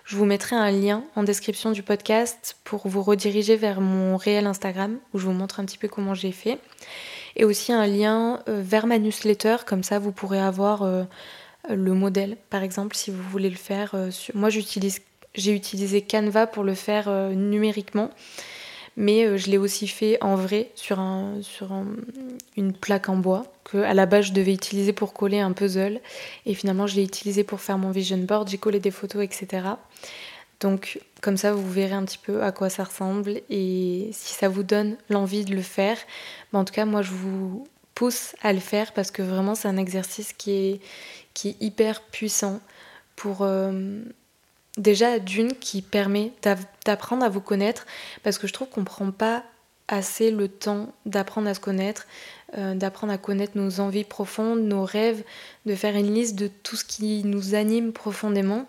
je 0.05 0.17
vous 0.17 0.25
mettrai 0.25 0.55
un 0.55 0.71
lien 0.71 1.03
en 1.15 1.23
description 1.23 1.71
du 1.71 1.83
podcast 1.83 2.57
pour 2.63 2.87
vous 2.87 3.03
rediriger 3.03 3.55
vers 3.55 3.79
mon 3.79 4.17
réel 4.17 4.47
Instagram 4.47 4.97
où 5.13 5.19
je 5.19 5.25
vous 5.25 5.33
montre 5.33 5.59
un 5.59 5.65
petit 5.65 5.77
peu 5.77 5.87
comment 5.87 6.15
j'ai 6.15 6.31
fait. 6.31 6.57
Et 7.35 7.45
aussi 7.45 7.71
un 7.71 7.85
lien 7.85 8.41
euh, 8.49 8.61
vers 8.63 8.87
ma 8.87 8.97
newsletter, 8.97 9.57
comme 9.65 9.83
ça 9.83 9.99
vous 9.99 10.11
pourrez 10.11 10.39
avoir 10.39 10.81
euh, 10.81 11.03
le 11.69 11.93
modèle 11.93 12.35
par 12.49 12.63
exemple 12.63 12.95
si 12.95 13.11
vous 13.11 13.23
voulez 13.23 13.49
le 13.49 13.55
faire. 13.55 13.95
Moi 14.33 14.49
j'utilise 14.49 14.99
j'ai 15.35 15.51
utilisé 15.51 16.01
Canva 16.01 16.45
pour 16.45 16.63
le 16.63 16.75
faire 16.75 17.09
numériquement 17.31 18.11
mais 18.95 19.25
euh, 19.25 19.37
je 19.37 19.49
l'ai 19.49 19.57
aussi 19.57 19.87
fait 19.87 20.17
en 20.21 20.35
vrai 20.35 20.69
sur, 20.75 20.99
un, 20.99 21.41
sur 21.41 21.71
une 22.57 22.73
plaque 22.73 23.09
en 23.09 23.17
bois 23.17 23.45
que 23.63 23.77
à 23.77 23.93
la 23.93 24.05
base 24.05 24.25
je 24.25 24.33
devais 24.33 24.53
utiliser 24.53 24.93
pour 24.93 25.13
coller 25.13 25.39
un 25.39 25.51
puzzle. 25.51 25.99
Et 26.45 26.53
finalement 26.53 26.87
je 26.87 26.95
l'ai 26.95 27.03
utilisé 27.03 27.43
pour 27.43 27.61
faire 27.61 27.77
mon 27.77 27.91
vision 27.91 28.17
board, 28.17 28.49
j'ai 28.49 28.57
collé 28.57 28.79
des 28.79 28.91
photos, 28.91 29.23
etc. 29.23 29.67
Donc 30.59 30.99
comme 31.21 31.37
ça 31.37 31.53
vous 31.53 31.69
verrez 31.69 31.93
un 31.93 32.05
petit 32.05 32.19
peu 32.19 32.43
à 32.43 32.51
quoi 32.51 32.69
ça 32.69 32.83
ressemble 32.83 33.41
et 33.49 34.09
si 34.11 34.33
ça 34.33 34.47
vous 34.47 34.63
donne 34.63 34.97
l'envie 35.09 35.45
de 35.45 35.55
le 35.55 35.61
faire, 35.61 35.97
en 36.53 36.63
tout 36.63 36.73
cas 36.73 36.85
moi 36.85 37.01
je 37.01 37.11
vous 37.11 37.67
pousse 37.95 38.35
à 38.41 38.53
le 38.53 38.59
faire 38.59 38.93
parce 38.93 39.11
que 39.11 39.21
vraiment 39.21 39.55
c'est 39.55 39.67
un 39.67 39.77
exercice 39.77 40.33
qui 40.33 40.51
est, 40.51 40.81
qui 41.33 41.49
est 41.49 41.55
hyper 41.59 42.01
puissant 42.01 42.59
pour... 43.15 43.39
Euh, 43.41 44.03
déjà 44.77 45.19
d'une 45.19 45.53
qui 45.53 45.81
permet 45.81 46.31
d'apprendre 46.85 47.23
à 47.23 47.29
vous 47.29 47.41
connaître 47.41 47.85
parce 48.23 48.37
que 48.37 48.47
je 48.47 48.53
trouve 48.53 48.69
qu'on 48.69 48.83
prend 48.83 49.11
pas 49.11 49.43
assez 49.87 50.31
le 50.31 50.47
temps 50.47 50.93
d'apprendre 51.05 51.47
à 51.47 51.53
se 51.53 51.59
connaître, 51.59 52.07
euh, 52.57 52.73
d'apprendre 52.73 53.13
à 53.13 53.17
connaître 53.17 53.57
nos 53.57 53.79
envies 53.79 54.05
profondes, 54.05 54.61
nos 54.61 54.85
rêves, 54.85 55.23
de 55.65 55.75
faire 55.75 55.95
une 55.95 56.13
liste 56.13 56.35
de 56.35 56.47
tout 56.47 56.75
ce 56.75 56.85
qui 56.85 57.23
nous 57.23 57.55
anime 57.55 57.91
profondément 57.91 58.67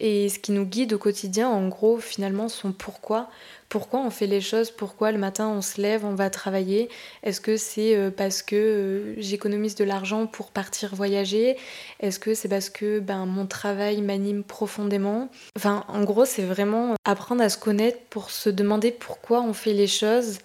et 0.00 0.30
ce 0.30 0.38
qui 0.38 0.52
nous 0.52 0.64
guide 0.64 0.94
au 0.94 0.98
quotidien, 0.98 1.48
en 1.48 1.68
gros, 1.68 1.98
finalement, 1.98 2.48
son 2.48 2.72
pourquoi. 2.72 3.28
Pourquoi 3.68 4.00
on 4.00 4.10
fait 4.10 4.26
les 4.26 4.40
choses, 4.40 4.70
pourquoi 4.70 5.12
le 5.12 5.18
matin 5.18 5.48
on 5.48 5.60
se 5.62 5.80
lève, 5.80 6.04
on 6.04 6.14
va 6.14 6.30
travailler? 6.30 6.88
Est-ce 7.22 7.40
que 7.40 7.56
c'est 7.56 7.94
euh, 7.94 8.10
parce 8.10 8.42
que 8.42 8.56
euh, 8.56 9.14
j'économise 9.20 9.76
de 9.76 9.84
l'argent 9.84 10.26
pour 10.26 10.50
partir 10.50 10.94
voyager? 10.94 11.56
Est-ce 12.00 12.18
que 12.18 12.34
c'est 12.34 12.48
parce 12.48 12.70
que 12.70 12.98
ben, 12.98 13.26
mon 13.26 13.46
travail 13.46 14.00
m'anime 14.00 14.42
profondément? 14.42 15.28
Enfin, 15.54 15.84
en 15.86 16.02
gros, 16.02 16.24
c'est 16.24 16.42
vraiment 16.42 16.96
apprendre 17.04 17.42
à 17.42 17.50
se 17.50 17.58
connaître 17.58 17.98
pour 18.08 18.30
se 18.30 18.50
demander 18.50 18.90
pourquoi 18.90 19.42
on 19.42 19.52
fait 19.52 19.74
les 19.74 19.86
choses. 19.86 20.38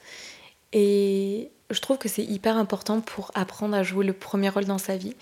Et 0.73 1.49
je 1.71 1.79
trouve 1.79 1.97
que 1.97 2.09
c'est 2.09 2.25
hyper 2.25 2.57
important 2.57 2.99
pour 2.99 3.31
apprendre 3.33 3.75
à 3.75 3.83
jouer 3.83 4.05
le 4.05 4.13
premier 4.13 4.49
rôle 4.49 4.65
dans 4.65 4.77
sa 4.77 4.97
vie. 4.97 5.15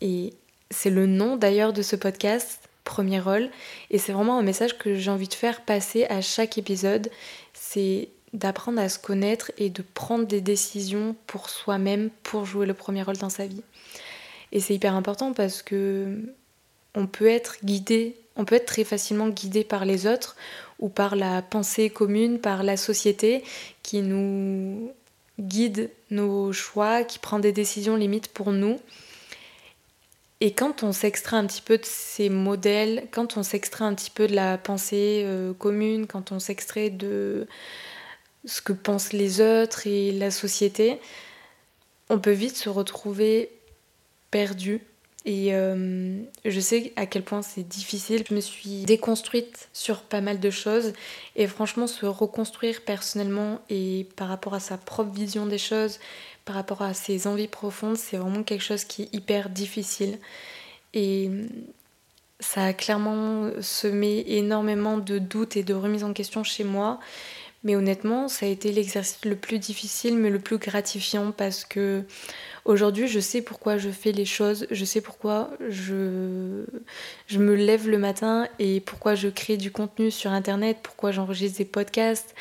Et 0.00 0.32
c'est 0.70 0.90
le 0.90 1.06
nom 1.06 1.36
d'ailleurs 1.36 1.72
de 1.72 1.82
ce 1.82 1.94
podcast 1.94 2.65
premier 2.86 3.20
rôle. 3.20 3.50
Et 3.90 3.98
c'est 3.98 4.12
vraiment 4.12 4.38
un 4.38 4.42
message 4.42 4.78
que 4.78 4.94
j'ai 4.94 5.10
envie 5.10 5.28
de 5.28 5.34
faire 5.34 5.60
passer 5.60 6.06
à 6.06 6.22
chaque 6.22 6.56
épisode. 6.56 7.10
C'est 7.52 8.08
d'apprendre 8.32 8.80
à 8.80 8.88
se 8.88 8.98
connaître 8.98 9.52
et 9.58 9.68
de 9.68 9.82
prendre 9.82 10.26
des 10.26 10.40
décisions 10.40 11.14
pour 11.26 11.50
soi-même 11.50 12.10
pour 12.22 12.46
jouer 12.46 12.64
le 12.66 12.74
premier 12.74 13.02
rôle 13.02 13.18
dans 13.18 13.30
sa 13.30 13.46
vie. 13.46 13.62
Et 14.52 14.60
c'est 14.60 14.74
hyper 14.74 14.94
important 14.94 15.32
parce 15.32 15.62
que 15.62 16.18
on 16.94 17.06
peut 17.06 17.26
être 17.26 17.56
guidé, 17.64 18.16
on 18.36 18.44
peut 18.44 18.54
être 18.54 18.66
très 18.66 18.84
facilement 18.84 19.28
guidé 19.28 19.64
par 19.64 19.84
les 19.84 20.06
autres 20.06 20.36
ou 20.78 20.88
par 20.88 21.16
la 21.16 21.42
pensée 21.42 21.90
commune, 21.90 22.38
par 22.38 22.62
la 22.62 22.76
société 22.76 23.42
qui 23.82 24.02
nous 24.02 24.92
guide 25.38 25.90
nos 26.10 26.52
choix, 26.52 27.04
qui 27.04 27.18
prend 27.18 27.38
des 27.38 27.52
décisions 27.52 27.96
limites 27.96 28.28
pour 28.28 28.52
nous. 28.52 28.78
Et 30.40 30.52
quand 30.52 30.82
on 30.82 30.92
s'extrait 30.92 31.36
un 31.36 31.46
petit 31.46 31.62
peu 31.62 31.78
de 31.78 31.84
ces 31.84 32.28
modèles, 32.28 33.08
quand 33.10 33.38
on 33.38 33.42
s'extrait 33.42 33.84
un 33.84 33.94
petit 33.94 34.10
peu 34.10 34.26
de 34.26 34.34
la 34.34 34.58
pensée 34.58 35.22
euh, 35.24 35.54
commune, 35.54 36.06
quand 36.06 36.30
on 36.30 36.38
s'extrait 36.38 36.90
de 36.90 37.46
ce 38.44 38.60
que 38.60 38.74
pensent 38.74 39.12
les 39.12 39.40
autres 39.40 39.86
et 39.86 40.12
la 40.12 40.30
société, 40.30 41.00
on 42.10 42.18
peut 42.18 42.32
vite 42.32 42.56
se 42.56 42.68
retrouver 42.68 43.50
perdu. 44.30 44.82
Et 45.24 45.54
euh, 45.54 46.20
je 46.44 46.60
sais 46.60 46.92
à 46.94 47.06
quel 47.06 47.24
point 47.24 47.42
c'est 47.42 47.66
difficile. 47.66 48.22
Je 48.28 48.34
me 48.34 48.40
suis 48.40 48.82
déconstruite 48.84 49.68
sur 49.72 50.02
pas 50.02 50.20
mal 50.20 50.38
de 50.38 50.50
choses. 50.50 50.92
Et 51.34 51.48
franchement, 51.48 51.88
se 51.88 52.06
reconstruire 52.06 52.82
personnellement 52.82 53.60
et 53.68 54.06
par 54.14 54.28
rapport 54.28 54.54
à 54.54 54.60
sa 54.60 54.76
propre 54.78 55.12
vision 55.12 55.46
des 55.46 55.58
choses, 55.58 55.98
par 56.46 56.54
rapport 56.54 56.80
à 56.80 56.94
ses 56.94 57.26
envies 57.26 57.48
profondes, 57.48 57.96
c'est 57.96 58.16
vraiment 58.16 58.42
quelque 58.44 58.64
chose 58.64 58.84
qui 58.84 59.02
est 59.02 59.14
hyper 59.14 59.50
difficile. 59.50 60.18
Et 60.94 61.28
ça 62.40 62.64
a 62.64 62.72
clairement 62.72 63.50
semé 63.60 64.24
énormément 64.28 64.96
de 64.96 65.18
doutes 65.18 65.56
et 65.56 65.64
de 65.64 65.74
remises 65.74 66.04
en 66.04 66.12
question 66.12 66.44
chez 66.44 66.64
moi. 66.64 67.00
Mais 67.64 67.74
honnêtement, 67.74 68.28
ça 68.28 68.46
a 68.46 68.48
été 68.48 68.70
l'exercice 68.70 69.24
le 69.24 69.34
plus 69.34 69.58
difficile, 69.58 70.16
mais 70.16 70.30
le 70.30 70.38
plus 70.38 70.58
gratifiant 70.58 71.32
parce 71.32 71.64
que 71.64 72.04
aujourd'hui, 72.64 73.08
je 73.08 73.18
sais 73.18 73.42
pourquoi 73.42 73.76
je 73.76 73.90
fais 73.90 74.12
les 74.12 74.24
choses, 74.24 74.68
je 74.70 74.84
sais 74.84 75.00
pourquoi 75.00 75.50
je, 75.68 76.64
je 77.26 77.38
me 77.40 77.56
lève 77.56 77.88
le 77.88 77.98
matin 77.98 78.46
et 78.60 78.80
pourquoi 78.80 79.16
je 79.16 79.26
crée 79.26 79.56
du 79.56 79.72
contenu 79.72 80.12
sur 80.12 80.30
Internet, 80.30 80.78
pourquoi 80.80 81.10
j'enregistre 81.10 81.58
des 81.58 81.64
podcasts, 81.64 82.36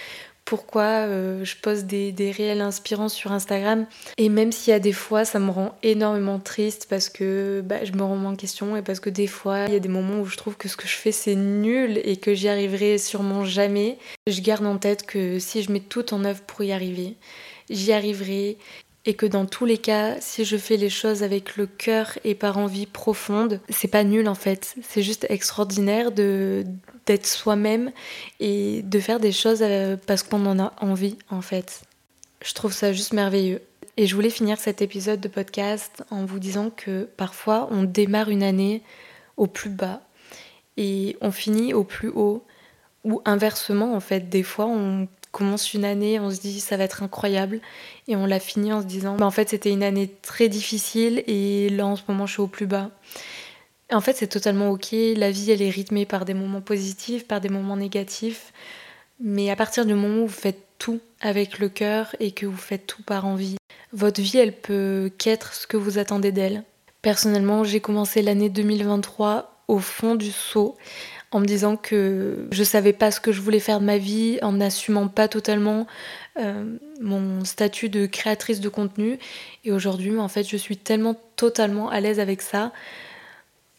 pourquoi 0.45 0.83
euh, 0.83 1.43
je 1.43 1.55
poste 1.59 1.87
des, 1.87 2.31
réels 2.31 2.61
inspirants 2.61 3.09
sur 3.09 3.31
Instagram. 3.31 3.87
Et 4.17 4.29
même 4.29 4.51
s'il 4.51 4.71
y 4.71 4.75
a 4.75 4.79
des 4.79 4.93
fois, 4.93 5.25
ça 5.25 5.39
me 5.39 5.49
rend 5.49 5.75
énormément 5.81 6.39
triste 6.39 6.85
parce 6.89 7.09
que 7.09 7.61
bah, 7.65 7.83
je 7.83 7.91
me 7.93 8.03
remets 8.03 8.27
en 8.27 8.35
question 8.35 8.77
et 8.77 8.83
parce 8.83 8.99
que 8.99 9.09
des 9.09 9.27
fois, 9.27 9.65
il 9.67 9.73
y 9.73 9.77
a 9.77 9.79
des 9.79 9.89
moments 9.89 10.19
où 10.21 10.25
je 10.25 10.37
trouve 10.37 10.55
que 10.55 10.69
ce 10.69 10.77
que 10.77 10.87
je 10.87 10.95
fais, 10.95 11.11
c'est 11.11 11.35
nul 11.35 11.99
et 12.03 12.17
que 12.17 12.35
j'y 12.35 12.47
arriverai 12.47 12.99
sûrement 12.99 13.43
jamais. 13.43 13.97
Je 14.27 14.39
garde 14.41 14.65
en 14.65 14.77
tête 14.77 15.05
que 15.05 15.39
si 15.39 15.63
je 15.63 15.71
mets 15.71 15.79
tout 15.79 16.13
en 16.13 16.23
œuvre 16.23 16.41
pour 16.41 16.63
y 16.63 16.71
arriver, 16.71 17.15
j'y 17.69 17.91
arriverai 17.91 18.57
et 19.05 19.13
que 19.13 19.25
dans 19.25 19.45
tous 19.45 19.65
les 19.65 19.77
cas, 19.77 20.19
si 20.19 20.45
je 20.45 20.57
fais 20.57 20.77
les 20.77 20.89
choses 20.89 21.21
avec 21.21 21.57
le 21.57 21.67
cœur 21.67 22.17
et 22.23 22.33
par 22.33 22.57
envie 22.57 22.87
profonde, 22.87 23.61
c'est 23.69 23.87
pas 23.87 24.03
nul 24.03 24.27
en 24.27 24.35
fait. 24.35 24.75
C'est 24.81 25.03
juste 25.03 25.25
extraordinaire 25.29 26.11
de 26.11 26.63
d'être 27.05 27.27
soi-même 27.27 27.91
et 28.39 28.81
de 28.81 28.99
faire 28.99 29.19
des 29.19 29.31
choses 29.31 29.59
euh, 29.61 29.95
parce 30.07 30.23
qu'on 30.23 30.43
en 30.47 30.59
a 30.59 30.73
envie 30.81 31.17
en 31.29 31.41
fait. 31.41 31.83
Je 32.43 32.53
trouve 32.53 32.73
ça 32.73 32.93
juste 32.93 33.13
merveilleux. 33.13 33.61
Et 33.97 34.07
je 34.07 34.15
voulais 34.15 34.31
finir 34.31 34.57
cet 34.57 34.81
épisode 34.81 35.21
de 35.21 35.27
podcast 35.27 36.03
en 36.09 36.25
vous 36.25 36.39
disant 36.39 36.71
que 36.71 37.07
parfois 37.15 37.69
on 37.71 37.83
démarre 37.83 38.29
une 38.29 38.43
année 38.43 38.81
au 39.37 39.45
plus 39.45 39.69
bas 39.69 40.01
et 40.77 41.15
on 41.21 41.31
finit 41.31 41.73
au 41.73 41.83
plus 41.83 42.09
haut. 42.09 42.43
Ou 43.03 43.21
inversement 43.23 43.93
en 43.93 43.99
fait, 43.99 44.29
des 44.29 44.41
fois 44.41 44.65
on 44.65 45.07
commence 45.35 45.73
une 45.73 45.83
année, 45.83 46.17
on 46.17 46.31
se 46.31 46.39
dit 46.39 46.61
ça 46.61 46.77
va 46.77 46.85
être 46.85 47.03
incroyable 47.03 47.59
et 48.07 48.15
on 48.15 48.25
la 48.25 48.39
finit 48.39 48.71
en 48.71 48.81
se 48.81 48.85
disant 48.85 49.17
bah, 49.17 49.25
en 49.25 49.31
fait 49.31 49.49
c'était 49.49 49.69
une 49.69 49.83
année 49.83 50.09
très 50.21 50.47
difficile 50.47 51.23
et 51.27 51.67
là 51.69 51.85
en 51.85 51.97
ce 51.97 52.03
moment 52.07 52.25
je 52.25 52.33
suis 52.33 52.41
au 52.41 52.47
plus 52.47 52.67
bas. 52.67 52.89
En 53.91 54.01
fait, 54.01 54.13
c'est 54.13 54.27
totalement 54.27 54.71
ok. 54.71 54.95
La 55.15 55.29
vie, 55.29 55.51
elle 55.51 55.61
est 55.61 55.69
rythmée 55.69 56.07
par 56.07 56.25
des 56.25 56.33
moments 56.33 56.61
positifs, 56.61 57.27
par 57.27 57.39
des 57.39 57.49
moments 57.49 57.77
négatifs. 57.77 58.51
Mais 59.19 59.51
à 59.51 59.55
partir 59.55 59.85
du 59.85 59.93
moment 59.93 60.23
où 60.23 60.27
vous 60.27 60.33
faites 60.33 60.61
tout 60.79 60.99
avec 61.21 61.59
le 61.59 61.69
cœur 61.69 62.15
et 62.19 62.31
que 62.31 62.47
vous 62.47 62.57
faites 62.57 62.87
tout 62.87 63.03
par 63.03 63.25
envie, 63.25 63.57
votre 63.93 64.21
vie, 64.21 64.37
elle 64.37 64.53
peut 64.53 65.11
qu'être 65.19 65.53
ce 65.53 65.67
que 65.67 65.77
vous 65.77 65.99
attendez 65.99 66.31
d'elle. 66.31 66.63
Personnellement, 67.03 67.63
j'ai 67.63 67.79
commencé 67.79 68.23
l'année 68.23 68.49
2023 68.49 69.61
au 69.67 69.77
fond 69.77 70.15
du 70.15 70.31
seau 70.31 70.75
en 71.35 71.41
me 71.41 71.45
disant 71.45 71.75
que 71.75 72.47
je 72.49 72.63
savais 72.63 72.93
pas 72.93 73.11
ce 73.11 73.19
que 73.19 73.33
je 73.33 73.41
voulais 73.41 73.59
faire 73.59 73.81
de 73.81 73.85
ma 73.85 73.97
vie, 73.97 74.39
en 74.41 74.53
n'assumant 74.53 75.09
pas 75.09 75.27
totalement 75.27 75.85
euh, 76.39 76.77
mon 77.01 77.43
statut 77.43 77.89
de 77.89 78.05
créatrice 78.05 78.61
de 78.61 78.69
contenu. 78.69 79.19
Et 79.65 79.73
aujourd'hui, 79.73 80.17
en 80.17 80.29
fait, 80.29 80.47
je 80.47 80.55
suis 80.55 80.77
tellement 80.77 81.19
totalement 81.35 81.89
à 81.89 81.99
l'aise 81.99 82.21
avec 82.21 82.41
ça 82.41 82.71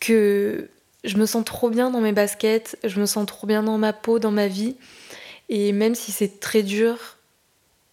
que 0.01 0.69
je 1.05 1.17
me 1.17 1.25
sens 1.25 1.47
trop 1.47 1.71
bien 1.71 1.91
dans 1.91 2.03
mes 2.03 2.13
baskets, 2.13 2.77
je 2.85 3.01
me 3.01 3.07
sens 3.07 3.25
trop 3.25 3.47
bien 3.47 3.63
dans 3.63 3.79
ma 3.79 3.95
peau, 3.95 4.19
dans 4.19 4.33
ma 4.33 4.49
vie. 4.49 4.77
Et 5.49 5.73
même 5.73 5.95
si 5.95 6.13
c'est 6.13 6.41
très 6.41 6.63
dur, 6.63 7.17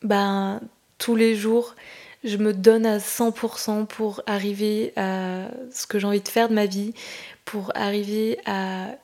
ben, 0.01 0.59
tous 0.97 1.15
les 1.15 1.37
jours, 1.37 1.73
je 2.25 2.35
me 2.35 2.51
donne 2.51 2.85
à 2.85 2.97
100% 2.97 3.85
pour 3.85 4.23
arriver 4.27 4.91
à 4.97 5.47
ce 5.71 5.87
que 5.87 5.99
j'ai 5.99 6.07
envie 6.07 6.19
de 6.19 6.27
faire 6.27 6.49
de 6.49 6.53
ma 6.53 6.65
vie, 6.65 6.93
pour 7.45 7.71
arriver 7.75 8.39
à 8.45 8.97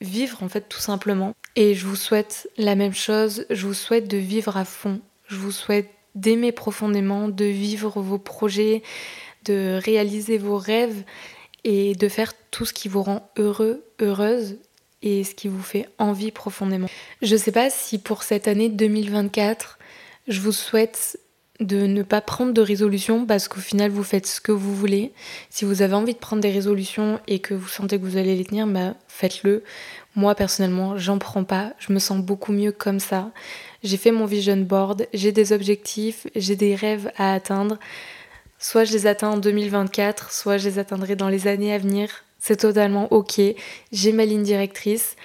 vivre 0.00 0.42
en 0.42 0.48
fait 0.48 0.68
tout 0.68 0.80
simplement. 0.80 1.34
Et 1.56 1.74
je 1.74 1.86
vous 1.86 1.96
souhaite 1.96 2.48
la 2.56 2.74
même 2.74 2.94
chose, 2.94 3.46
je 3.50 3.66
vous 3.66 3.74
souhaite 3.74 4.08
de 4.08 4.16
vivre 4.16 4.56
à 4.56 4.64
fond, 4.64 5.00
je 5.26 5.36
vous 5.36 5.52
souhaite 5.52 5.90
d'aimer 6.14 6.52
profondément, 6.52 7.28
de 7.28 7.44
vivre 7.44 8.00
vos 8.00 8.18
projets, 8.18 8.82
de 9.44 9.78
réaliser 9.82 10.38
vos 10.38 10.58
rêves 10.58 11.02
et 11.64 11.94
de 11.94 12.08
faire 12.08 12.32
tout 12.50 12.64
ce 12.64 12.72
qui 12.72 12.88
vous 12.88 13.02
rend 13.02 13.30
heureux, 13.36 13.84
heureuse 14.00 14.56
et 15.02 15.24
ce 15.24 15.34
qui 15.34 15.48
vous 15.48 15.62
fait 15.62 15.88
envie 15.98 16.32
profondément. 16.32 16.88
Je 17.22 17.36
sais 17.36 17.52
pas 17.52 17.70
si 17.70 17.98
pour 17.98 18.22
cette 18.22 18.48
année 18.48 18.68
2024, 18.68 19.78
je 20.26 20.40
vous 20.40 20.52
souhaite 20.52 21.18
de 21.60 21.86
ne 21.86 22.02
pas 22.02 22.20
prendre 22.20 22.52
de 22.52 22.60
résolution 22.60 23.26
parce 23.26 23.48
qu'au 23.48 23.60
final 23.60 23.90
vous 23.90 24.04
faites 24.04 24.26
ce 24.26 24.40
que 24.40 24.52
vous 24.52 24.74
voulez. 24.74 25.12
Si 25.50 25.64
vous 25.64 25.82
avez 25.82 25.94
envie 25.94 26.14
de 26.14 26.18
prendre 26.18 26.40
des 26.42 26.52
résolutions 26.52 27.20
et 27.26 27.40
que 27.40 27.54
vous 27.54 27.68
sentez 27.68 27.98
que 27.98 28.04
vous 28.04 28.16
allez 28.16 28.36
les 28.36 28.44
tenir, 28.44 28.66
bah 28.66 28.94
faites-le. 29.08 29.64
Moi 30.14 30.34
personnellement, 30.34 30.96
j'en 30.96 31.18
prends 31.18 31.44
pas, 31.44 31.72
je 31.78 31.92
me 31.92 31.98
sens 31.98 32.18
beaucoup 32.22 32.52
mieux 32.52 32.72
comme 32.72 33.00
ça. 33.00 33.30
J'ai 33.82 33.96
fait 33.96 34.12
mon 34.12 34.24
vision 34.24 34.56
board, 34.56 35.06
j'ai 35.12 35.32
des 35.32 35.52
objectifs, 35.52 36.26
j'ai 36.36 36.56
des 36.56 36.74
rêves 36.74 37.10
à 37.16 37.34
atteindre. 37.34 37.78
Soit 38.60 38.84
je 38.84 38.92
les 38.92 39.06
atteins 39.06 39.30
en 39.30 39.38
2024, 39.38 40.32
soit 40.32 40.58
je 40.58 40.68
les 40.68 40.78
atteindrai 40.78 41.16
dans 41.16 41.28
les 41.28 41.46
années 41.46 41.72
à 41.72 41.78
venir. 41.78 42.08
C'est 42.38 42.56
totalement 42.56 43.12
ok. 43.12 43.40
J'ai 43.92 44.12
ma 44.12 44.24
ligne 44.24 44.42
directrice. 44.42 45.16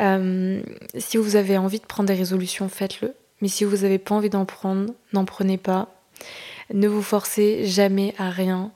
Euh, 0.00 0.62
si 0.96 1.16
vous 1.16 1.36
avez 1.36 1.58
envie 1.58 1.80
de 1.80 1.86
prendre 1.86 2.08
des 2.08 2.14
résolutions, 2.14 2.68
faites-le. 2.68 3.14
Mais 3.40 3.48
si 3.48 3.64
vous 3.64 3.78
n'avez 3.78 3.98
pas 3.98 4.14
envie 4.14 4.30
d'en 4.30 4.44
prendre, 4.44 4.92
n'en 5.12 5.24
prenez 5.24 5.58
pas. 5.58 5.94
Ne 6.72 6.88
vous 6.88 7.02
forcez 7.02 7.66
jamais 7.66 8.14
à 8.18 8.30
rien. 8.30 8.72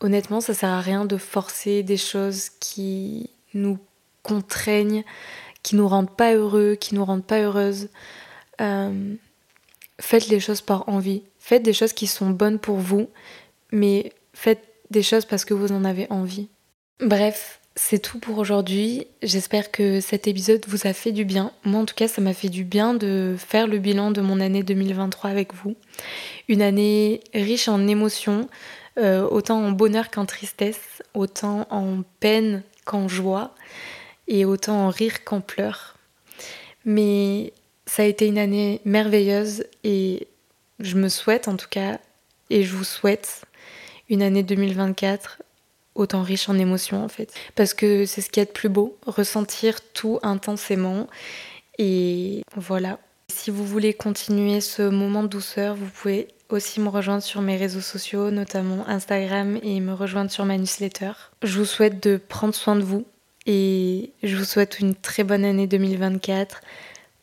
Honnêtement, 0.00 0.40
ça 0.40 0.54
sert 0.54 0.70
à 0.70 0.80
rien 0.80 1.04
de 1.04 1.16
forcer 1.16 1.82
des 1.82 1.96
choses 1.96 2.50
qui 2.60 3.30
nous 3.54 3.78
contraignent, 4.22 5.04
qui 5.62 5.76
nous 5.76 5.88
rendent 5.88 6.14
pas 6.14 6.34
heureux, 6.34 6.74
qui 6.74 6.94
nous 6.94 7.04
rendent 7.04 7.24
pas 7.24 7.40
heureuses. 7.40 7.88
Euh, 8.60 9.14
faites 10.00 10.28
les 10.28 10.40
choses 10.40 10.60
par 10.60 10.88
envie. 10.88 11.22
Faites 11.38 11.62
des 11.62 11.72
choses 11.72 11.92
qui 11.92 12.06
sont 12.06 12.30
bonnes 12.30 12.58
pour 12.58 12.76
vous, 12.76 13.08
mais 13.72 14.12
faites 14.32 14.64
des 14.90 15.02
choses 15.02 15.24
parce 15.24 15.44
que 15.44 15.54
vous 15.54 15.72
en 15.72 15.84
avez 15.84 16.06
envie. 16.10 16.48
Bref, 17.00 17.60
c'est 17.76 17.98
tout 17.98 18.18
pour 18.18 18.38
aujourd'hui. 18.38 19.06
J'espère 19.22 19.70
que 19.70 20.00
cet 20.00 20.26
épisode 20.26 20.64
vous 20.66 20.86
a 20.86 20.94
fait 20.94 21.12
du 21.12 21.26
bien. 21.26 21.52
Moi, 21.64 21.82
en 21.82 21.84
tout 21.84 21.94
cas, 21.94 22.08
ça 22.08 22.22
m'a 22.22 22.32
fait 22.32 22.48
du 22.48 22.64
bien 22.64 22.94
de 22.94 23.36
faire 23.38 23.66
le 23.66 23.78
bilan 23.78 24.10
de 24.10 24.22
mon 24.22 24.40
année 24.40 24.62
2023 24.62 25.28
avec 25.28 25.54
vous. 25.54 25.76
Une 26.48 26.62
année 26.62 27.20
riche 27.34 27.68
en 27.68 27.86
émotions, 27.86 28.48
euh, 28.98 29.28
autant 29.28 29.62
en 29.62 29.72
bonheur 29.72 30.10
qu'en 30.10 30.24
tristesse, 30.24 31.02
autant 31.12 31.66
en 31.70 32.02
peine 32.18 32.62
qu'en 32.86 33.08
joie, 33.08 33.54
et 34.26 34.46
autant 34.46 34.86
en 34.86 34.88
rire 34.88 35.22
qu'en 35.24 35.42
pleurs. 35.42 35.96
Mais 36.86 37.52
ça 37.84 38.02
a 38.02 38.06
été 38.06 38.26
une 38.26 38.38
année 38.38 38.80
merveilleuse 38.86 39.64
et 39.84 40.28
je 40.80 40.96
me 40.96 41.08
souhaite 41.08 41.46
en 41.46 41.56
tout 41.56 41.68
cas, 41.68 41.98
et 42.48 42.62
je 42.62 42.74
vous 42.74 42.84
souhaite 42.84 43.42
une 44.08 44.22
année 44.22 44.42
2024 44.42 45.42
autant 45.96 46.22
riche 46.22 46.48
en 46.48 46.58
émotions 46.58 47.04
en 47.04 47.08
fait. 47.08 47.32
Parce 47.54 47.74
que 47.74 48.06
c'est 48.06 48.20
ce 48.20 48.30
qui 48.30 48.40
est 48.40 48.46
de 48.46 48.50
plus 48.50 48.68
beau, 48.68 48.96
ressentir 49.06 49.80
tout 49.92 50.18
intensément. 50.22 51.08
Et 51.78 52.42
voilà. 52.54 52.98
Si 53.28 53.50
vous 53.50 53.66
voulez 53.66 53.92
continuer 53.92 54.60
ce 54.60 54.82
moment 54.82 55.22
de 55.22 55.28
douceur, 55.28 55.74
vous 55.74 55.86
pouvez 55.86 56.28
aussi 56.48 56.80
me 56.80 56.88
rejoindre 56.88 57.22
sur 57.22 57.42
mes 57.42 57.56
réseaux 57.56 57.80
sociaux, 57.80 58.30
notamment 58.30 58.88
Instagram, 58.88 59.58
et 59.62 59.80
me 59.80 59.92
rejoindre 59.92 60.30
sur 60.30 60.44
ma 60.44 60.56
newsletter. 60.56 61.12
Je 61.42 61.58
vous 61.58 61.64
souhaite 61.64 62.02
de 62.02 62.16
prendre 62.16 62.54
soin 62.54 62.76
de 62.76 62.82
vous 62.82 63.04
et 63.46 64.12
je 64.22 64.36
vous 64.36 64.44
souhaite 64.44 64.80
une 64.80 64.94
très 64.94 65.24
bonne 65.24 65.44
année 65.44 65.66
2024, 65.66 66.60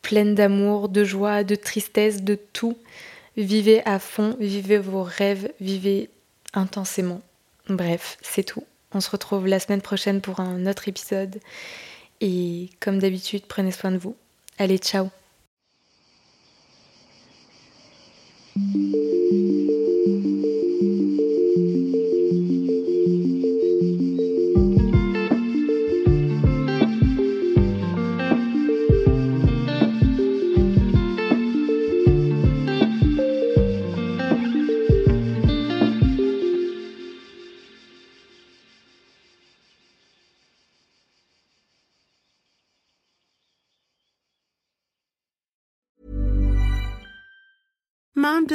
pleine 0.02 0.34
d'amour, 0.34 0.88
de 0.88 1.04
joie, 1.04 1.44
de 1.44 1.54
tristesse, 1.54 2.22
de 2.22 2.34
tout. 2.34 2.76
Vivez 3.36 3.82
à 3.84 3.98
fond, 3.98 4.36
vivez 4.40 4.78
vos 4.78 5.02
rêves, 5.02 5.50
vivez 5.60 6.10
intensément. 6.52 7.20
Bref, 7.68 8.18
c'est 8.22 8.44
tout. 8.44 8.64
On 8.92 9.00
se 9.00 9.10
retrouve 9.10 9.46
la 9.46 9.58
semaine 9.58 9.82
prochaine 9.82 10.20
pour 10.20 10.40
un 10.40 10.66
autre 10.66 10.88
épisode. 10.88 11.40
Et 12.20 12.70
comme 12.80 12.98
d'habitude, 12.98 13.44
prenez 13.46 13.72
soin 13.72 13.90
de 13.90 13.98
vous. 13.98 14.16
Allez, 14.58 14.78
ciao 14.78 15.10